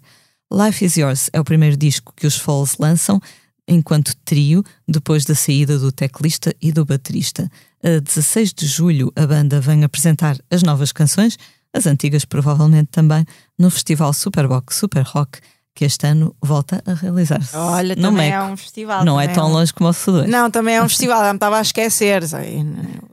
[0.53, 3.19] Life Is Yours é o primeiro disco que os Falls lançam
[3.67, 7.49] enquanto trio, depois da saída do teclista e do baterista.
[7.83, 11.37] A 16 de julho, a banda vem apresentar as novas canções,
[11.73, 13.25] as antigas provavelmente também,
[13.57, 15.39] no Festival Superbox Super Rock,
[15.73, 17.55] que este ano volta a realizar-se.
[17.55, 18.35] Olha, no também Meco.
[18.35, 19.05] é um festival.
[19.05, 20.27] Não é também tão um- longe como o Sudor.
[20.27, 22.21] Não, também é um festival, já me estava a esquecer.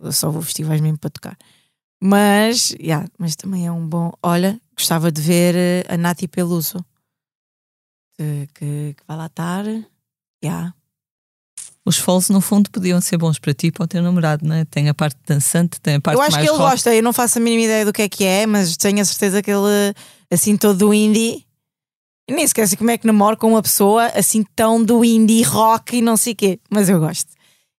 [0.02, 1.36] Eu só vou festivais mesmo para tocar.
[2.02, 4.12] Mas, yeah, mas também é um bom.
[4.22, 6.84] Olha, gostava de ver eh, a Nati Peluso
[8.18, 9.64] que, que, que vai lá estar.
[10.44, 10.74] Yeah.
[11.86, 14.56] Os Falls, no fundo, podiam ser bons para ti e para o teu namorado, não
[14.56, 14.64] é?
[14.64, 16.70] Tem a parte dançante, tem a parte Eu acho que ele rock.
[16.70, 19.04] gosta, eu não faço a mínima ideia do que é que é, mas tenho a
[19.04, 19.94] certeza que ele,
[20.28, 21.46] assim, todo do indie.
[22.28, 26.02] Nem esquece como é que namoro com uma pessoa assim tão do indie rock e
[26.02, 27.30] não sei o quê, mas eu gosto.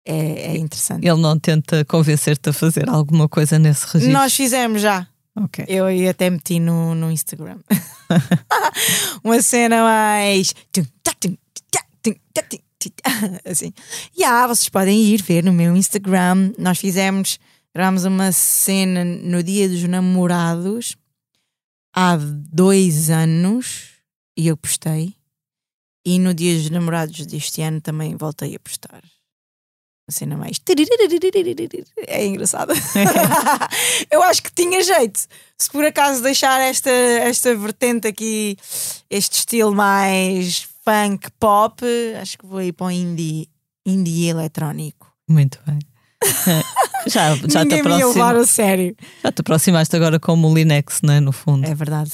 [0.07, 1.05] É, é interessante.
[1.05, 4.13] Ele não tenta convencer-te a fazer alguma coisa nesse registro.
[4.13, 5.05] Nós fizemos já.
[5.37, 5.65] Ok.
[5.67, 7.59] Eu e até meti no, no Instagram.
[9.25, 10.55] Uma cena mais.
[13.45, 13.73] Assim.
[14.17, 16.53] E ah, vocês podem ir ver no meu Instagram.
[16.59, 17.39] Nós fizemos,
[18.07, 20.97] uma cena no Dia dos Namorados
[21.95, 23.91] há dois anos
[24.37, 25.15] e eu postei.
[26.05, 29.03] E no Dia dos Namorados deste ano também voltei a postar.
[30.09, 30.61] Uma cena mais.
[32.07, 32.73] É engraçado.
[34.09, 35.27] eu acho que tinha jeito.
[35.59, 38.57] Se por acaso deixar esta, esta vertente aqui,
[39.11, 41.83] este estilo mais funk pop,
[42.21, 43.49] acho que vou ir para o indie,
[43.85, 45.13] indie eletrónico.
[45.29, 45.79] Muito bem.
[47.07, 48.97] já, já, te Ninguém me ia levar aproxima, a sério.
[49.23, 51.21] já te aproximaste agora como o Linex, não é?
[51.21, 51.67] No fundo.
[51.67, 52.13] É verdade.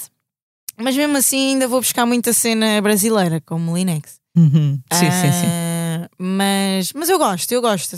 [0.79, 4.21] Mas mesmo assim ainda vou buscar muita cena brasileira, como o Linux.
[4.37, 4.81] Uhum.
[4.93, 5.47] Sim, sim, sim.
[5.47, 7.95] Ah, Mas, mas eu gosto, eu gosto.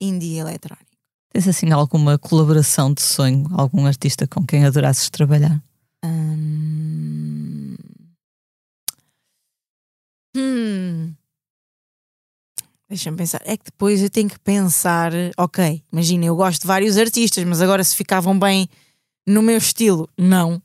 [0.00, 0.86] indie eletrónico.
[1.32, 3.46] Tens assim alguma colaboração de sonho?
[3.52, 5.62] Algum artista com quem adorasses trabalhar?
[6.04, 7.61] Hum...
[10.34, 11.14] Hum.
[12.88, 13.40] Deixa-me pensar.
[13.44, 17.62] É que depois eu tenho que pensar, ok, imagina, eu gosto de vários artistas, mas
[17.62, 18.68] agora se ficavam bem
[19.26, 20.62] no meu estilo, não.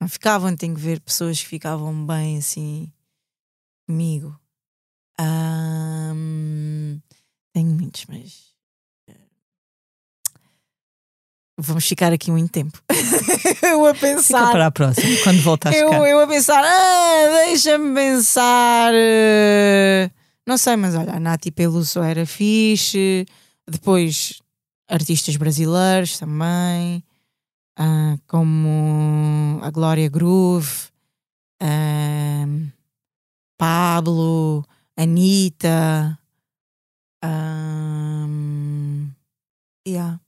[0.00, 2.92] Não ficavam, tenho que ver pessoas que ficavam bem assim
[3.86, 4.38] comigo.
[5.20, 7.00] Hum,
[7.52, 8.55] tenho muitos, mas
[11.58, 12.78] vamos ficar aqui muito tempo.
[13.62, 14.38] eu a pensar.
[14.40, 15.96] Fica para a próxima, quando voltares eu, cá.
[16.08, 18.92] eu a pensar, ah, deixa-me pensar.
[18.94, 20.10] eh,
[20.46, 23.26] Não sei, mas olha, a Nati Peluso era fixe.
[23.68, 24.40] Depois,
[24.88, 27.02] artistas brasileiros também,
[27.78, 30.70] ah, como a Glória Groove,
[31.60, 32.46] ah,
[33.58, 34.64] Pablo,
[34.96, 36.18] Anitta.
[37.22, 38.26] ah,
[39.88, 40.20] yeah.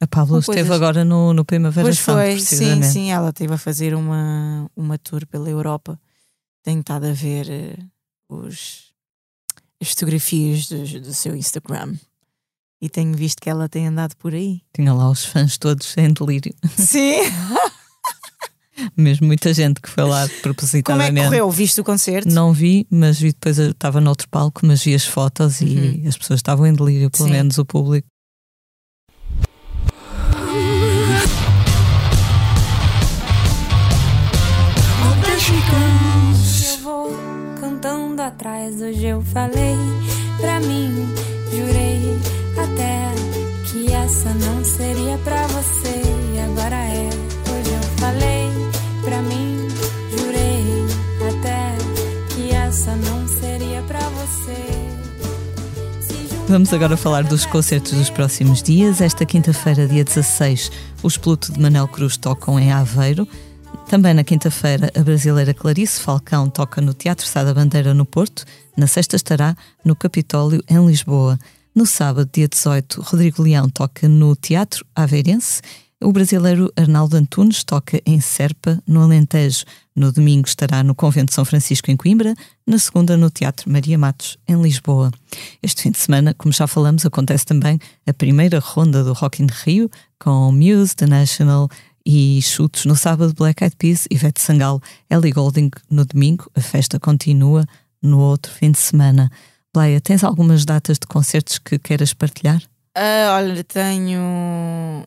[0.00, 3.52] A Pablo esteve coisas- agora no, no Primavera Pois Sound, foi, sim, sim, ela esteve
[3.54, 5.98] a fazer uma, uma tour pela Europa.
[6.62, 7.76] Tenho estado a ver eh,
[8.28, 8.92] os,
[9.82, 11.94] as fotografias do, do seu Instagram
[12.80, 14.60] e tenho visto que ela tem andado por aí.
[14.72, 16.54] Tinha lá os fãs todos em delírio.
[16.76, 17.18] Sim!
[18.96, 21.24] Mesmo muita gente que foi lá Como é que propositadamente.
[21.26, 21.50] correu?
[21.50, 22.28] Viste o concerto?
[22.32, 26.16] Não vi, mas vi depois eu estava noutro palco, mas vi as fotos e as
[26.16, 27.28] pessoas estavam em delírio, pelo Uhum.
[27.30, 27.36] Sim.
[27.36, 28.06] menos o público.
[38.38, 38.80] Atrás.
[38.80, 39.76] Hoje eu falei
[40.40, 41.08] pra mim,
[41.50, 42.16] jurei
[42.56, 43.12] até
[43.66, 46.02] que essa não seria pra você.
[46.34, 47.08] E agora é.
[47.50, 48.48] Hoje eu falei
[49.02, 49.68] pra mim,
[50.16, 50.86] jurei
[51.28, 51.74] até
[52.34, 54.56] que essa não seria pra você.
[56.46, 59.00] Vamos agora falar dos concertos dos próximos dias.
[59.00, 60.70] Esta quinta-feira, dia 16,
[61.02, 63.26] os Pluto de Manel Cruz tocam em Aveiro.
[63.88, 68.44] Também na quinta-feira, a brasileira Clarice Falcão toca no Teatro Sá da Bandeira, no Porto.
[68.76, 71.38] Na sexta estará no Capitólio, em Lisboa.
[71.74, 75.62] No sábado, dia 18, Rodrigo Leão toca no Teatro Aveirense.
[76.00, 79.64] O brasileiro Arnaldo Antunes toca em Serpa, no Alentejo.
[79.96, 82.34] No domingo estará no Convento de São Francisco, em Coimbra.
[82.66, 85.10] Na segunda, no Teatro Maria Matos, em Lisboa.
[85.62, 89.46] Este fim de semana, como já falamos, acontece também a primeira ronda do Rock in
[89.64, 91.68] Rio, com Muse, The National
[92.10, 96.50] e Chutos no sábado, Black Eyed Peas, Ivete Sangalo, Ellie Goulding no domingo.
[96.54, 97.66] A festa continua
[98.00, 99.30] no outro fim de semana.
[99.76, 102.62] Leia, tens algumas datas de concertos que queiras partilhar?
[102.96, 105.06] Ah, olha, tenho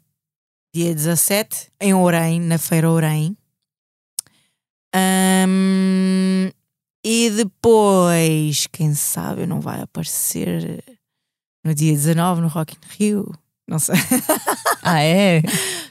[0.71, 3.35] dia 17 em Orem, na Feira Orem.
[4.93, 6.51] Ahm,
[7.03, 10.83] e depois, quem sabe, não vai aparecer
[11.65, 13.40] no dia 19 no Rock in Rio.
[13.68, 13.95] Não sei.
[14.84, 15.41] Ah, é?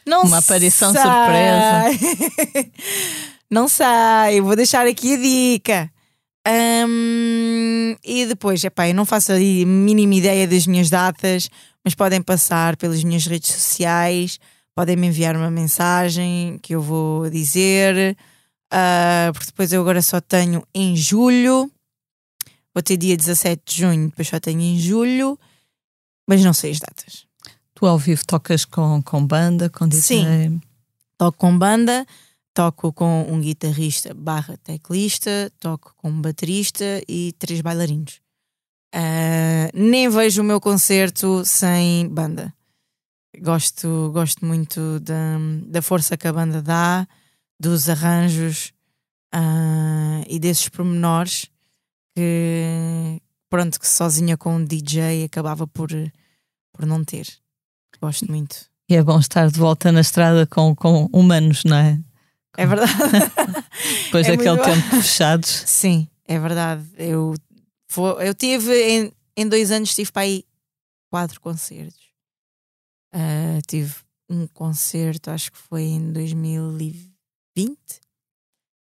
[0.07, 1.01] Não Uma aparição sei.
[1.01, 2.71] surpresa.
[3.51, 5.93] Não sei, vou deixar aqui a dica.
[6.47, 11.51] Ahm, e depois, epá, eu não faço a mínima ideia das minhas datas,
[11.85, 14.39] mas podem passar pelas minhas redes sociais,
[14.75, 18.17] podem me enviar uma mensagem que eu vou dizer,
[18.73, 21.71] ah, porque depois eu agora só tenho em julho,
[22.73, 25.37] vou ter dia 17 de junho, depois só tenho em julho,
[26.29, 27.27] mas não sei as datas.
[27.81, 30.03] Tu ao vivo tocas com, com banda, com DJ?
[30.03, 30.61] Sim.
[31.17, 32.05] Toco com banda,
[32.53, 38.21] toco com um guitarrista barra teclista, toco com um baterista e três bailarinos.
[38.95, 42.53] Ah, nem vejo o meu concerto sem banda.
[43.41, 47.09] Gosto, gosto muito da, da força que a banda dá,
[47.59, 48.75] dos arranjos
[49.33, 51.47] ah, e desses pormenores
[52.15, 55.89] que pronto, que sozinha com um DJ acabava por,
[56.75, 57.41] por não ter.
[58.01, 58.71] Gosto muito.
[58.89, 62.01] E é bom estar de volta na estrada com, com humanos, não é?
[62.57, 62.93] É verdade.
[64.07, 65.63] Depois É daquele tempo fechados.
[65.67, 66.85] Sim, é verdade.
[66.97, 67.35] Eu,
[68.21, 70.45] eu tive em, em dois anos tive para aí
[71.11, 72.11] quatro concertos.
[73.13, 73.95] Ah, tive
[74.29, 77.11] um concerto, acho que foi em 2020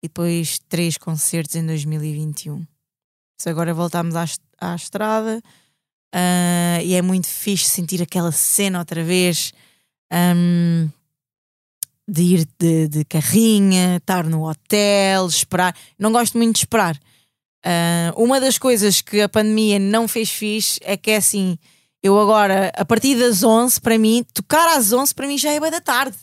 [0.03, 2.65] e depois três concertos em 2021.
[3.39, 4.25] Se agora voltámos à,
[4.59, 5.41] à estrada
[6.13, 9.53] ah, e é muito fixe sentir aquela cena outra vez.
[10.11, 10.89] ahm,
[12.07, 15.73] de ir de, de carrinha, estar no hotel, esperar.
[15.97, 16.99] Não gosto muito de esperar.
[17.63, 21.57] Ah, uma das coisas que a pandemia não fez fixe é que é assim:
[22.03, 25.59] eu agora, a partir das 11, para mim, tocar às 11 para mim já é
[25.59, 26.17] bem da tarde.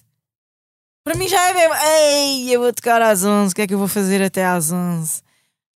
[1.05, 1.69] Para mim já é bem.
[1.87, 4.71] Ei, eu vou tocar às 11, o que é que eu vou fazer até às
[4.71, 5.23] 11?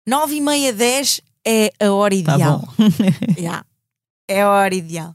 [0.06, 2.58] 9 e meia, 10 é a hora Tá ideal.
[2.58, 2.84] bom.
[3.38, 3.64] Yeah.
[4.28, 5.14] É a hora ideal.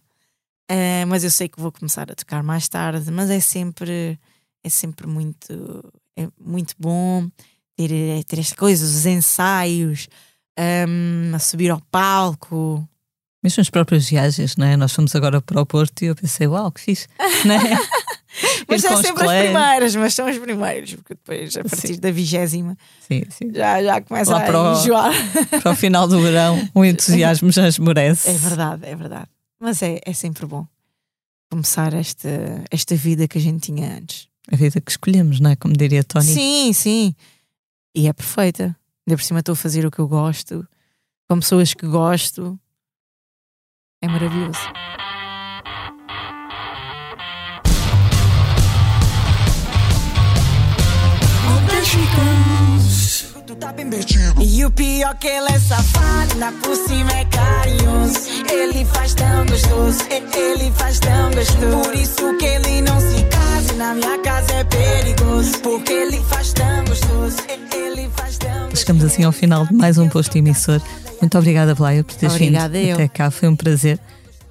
[0.69, 4.19] Uh, mas eu sei que vou começar a tocar mais tarde, mas é sempre,
[4.63, 7.29] é sempre muito, é muito bom
[7.77, 10.09] ter, é ter estas coisas, os ensaios,
[10.87, 12.87] um, a subir ao palco.
[13.43, 14.75] Mesmo as próprias viagens, não é?
[14.75, 17.07] Nós fomos agora para o Porto e eu pensei, uau, que fixe,
[17.45, 17.77] não é?
[18.67, 21.99] Mas é sempre as primeiras, mas são as primeiras, porque depois, a partir sim.
[21.99, 23.51] da vigésima, sim, sim.
[23.53, 25.11] Já, já começa Lá a para enjoar.
[25.13, 28.29] O, para o final do verão, o entusiasmo já esmorece.
[28.29, 29.27] É verdade, é verdade.
[29.59, 30.67] Mas é, é sempre bom
[31.49, 32.29] começar esta,
[32.69, 34.27] esta vida que a gente tinha antes.
[34.51, 35.55] A vida que escolhemos, não é?
[35.55, 36.25] Como diria Tony.
[36.25, 37.15] Sim, sim.
[37.95, 38.75] E é perfeita.
[39.07, 40.67] Ainda por cima estou a fazer o que eu gosto,
[41.29, 42.59] com pessoas que gosto.
[44.01, 44.59] É maravilhoso.
[54.39, 58.19] E o pior que ele é safado, na por cima é carinhoso.
[58.51, 61.83] Ele faz tão gostoso, ele faz tão gostoso.
[61.83, 65.59] Por isso que ele não se casa, na minha casa é perigoso.
[65.59, 67.37] Porque ele faz tão gostoso,
[67.73, 68.77] ele faz tão gostoso.
[68.77, 70.81] Chegamos assim ao final de mais um posto emissor.
[71.19, 72.95] Muito obrigada, Blaia, por teres obrigada vindo eu.
[72.95, 73.31] até cá.
[73.31, 73.99] Foi um prazer.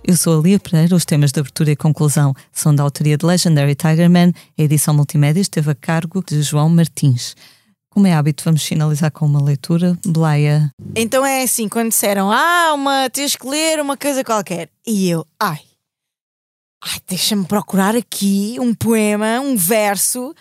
[0.09, 3.27] Eu sou a Lia Pereira, os temas de abertura e conclusão são da autoria de
[3.27, 7.35] Legendary Tigerman, a edição multimédia esteve a cargo de João Martins.
[7.91, 9.99] Como é hábito, vamos finalizar com uma leitura.
[10.07, 10.71] Blaia.
[10.95, 14.71] Então é assim, quando disseram, ah, uma, tens que ler uma coisa qualquer.
[14.87, 15.59] E eu, ai,
[16.85, 20.33] ai deixa-me procurar aqui um poema, um verso,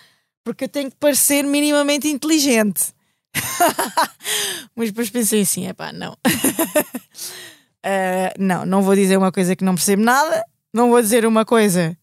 [0.43, 2.93] porque eu tenho que parecer minimamente inteligente.
[4.75, 6.15] Mas depois pensei assim, é pá, não.
[7.85, 11.45] uh, não, não vou dizer uma coisa que não percebo nada, não vou dizer uma
[11.45, 11.97] coisa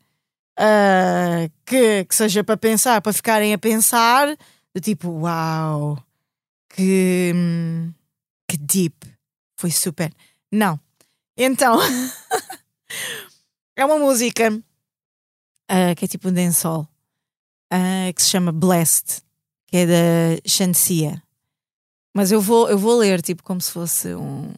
[0.59, 4.29] uh, que, que seja para pensar, para ficarem a pensar
[4.75, 6.03] do tipo, uau,
[6.69, 7.33] que,
[8.49, 8.95] que deep,
[9.57, 10.13] foi super.
[10.51, 10.79] Não.
[11.37, 11.79] Então,
[13.77, 16.89] é uma música uh, que é tipo um dancehall,
[18.15, 19.23] que se chama Blessed,
[19.67, 21.23] que é da Shansia.
[22.15, 24.53] Mas eu vou, eu vou ler tipo como se fosse um,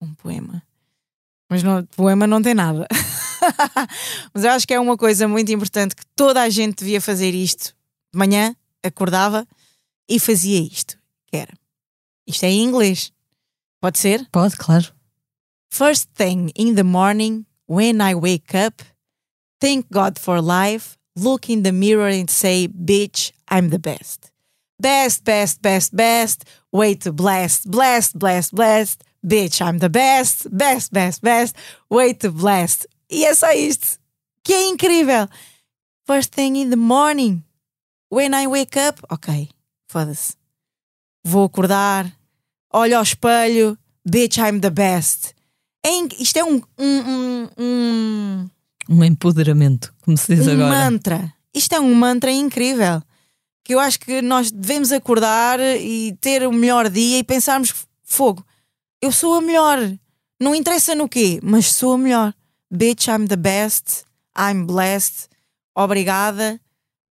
[0.00, 0.62] um poema.
[1.50, 2.86] Mas no poema não tem nada.
[4.34, 7.34] Mas eu acho que é uma coisa muito importante que toda a gente devia fazer
[7.34, 7.74] isto
[8.12, 9.46] de manhã acordava
[10.08, 10.98] e fazia isto.
[11.26, 11.52] Que era.
[12.26, 13.12] Isto é em inglês.
[13.80, 14.26] Pode ser?
[14.30, 14.92] Pode, claro.
[15.70, 18.82] First thing in the morning, when I wake up,
[19.60, 24.32] thank God for life, look in the mirror and say, bitch, I'm the best.
[24.80, 30.92] Best, best, best, best, way to blast, blast, blast, blast, bitch, I'm the best, best,
[30.92, 31.56] best, best,
[31.90, 32.86] way to blast.
[33.10, 33.98] E é só isto.
[34.44, 35.28] Que é incrível.
[36.06, 37.42] First thing in the morning,
[38.10, 39.50] When I wake up, ok,
[39.86, 40.32] foda-se.
[41.22, 42.10] Vou acordar,
[42.72, 45.34] olho ao espelho, bitch, I'm the best.
[45.84, 48.50] É, isto é um, um, um, um.
[48.88, 50.66] Um empoderamento, como se diz um agora.
[50.66, 51.34] Um mantra.
[51.54, 53.02] Isto é um mantra incrível.
[53.62, 58.42] Que eu acho que nós devemos acordar e ter o melhor dia e pensarmos: fogo,
[59.00, 59.78] eu sou a melhor.
[60.40, 62.34] Não interessa no quê, mas sou a melhor.
[62.70, 64.04] Bitch, I'm the best.
[64.36, 65.28] I'm blessed.
[65.74, 66.60] Obrigada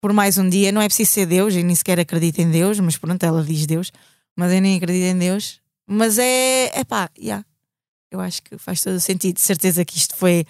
[0.01, 0.71] por mais um dia.
[0.71, 3.65] Não é preciso ser Deus, eu nem sequer acredito em Deus, mas pronto, ela diz
[3.65, 3.91] Deus,
[4.35, 5.59] mas eu nem acredito em Deus.
[5.87, 7.45] Mas é, é pá, yeah.
[8.09, 9.35] eu acho que faz todo o sentido.
[9.35, 10.45] De certeza que isto foi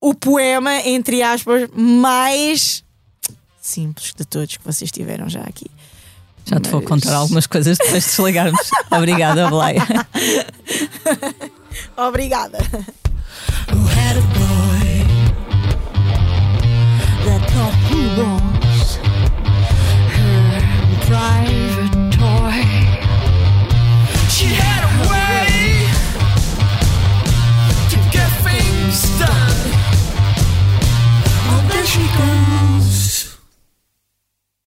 [0.00, 2.84] o poema, entre aspas, mais
[3.60, 5.70] simples de todos que vocês tiveram já aqui.
[6.46, 6.72] Já te mas...
[6.72, 8.70] vou contar algumas coisas depois de desligarmos.
[8.90, 9.82] Obrigada, Blaia.
[11.96, 12.58] Obrigada.
[13.70, 13.86] Who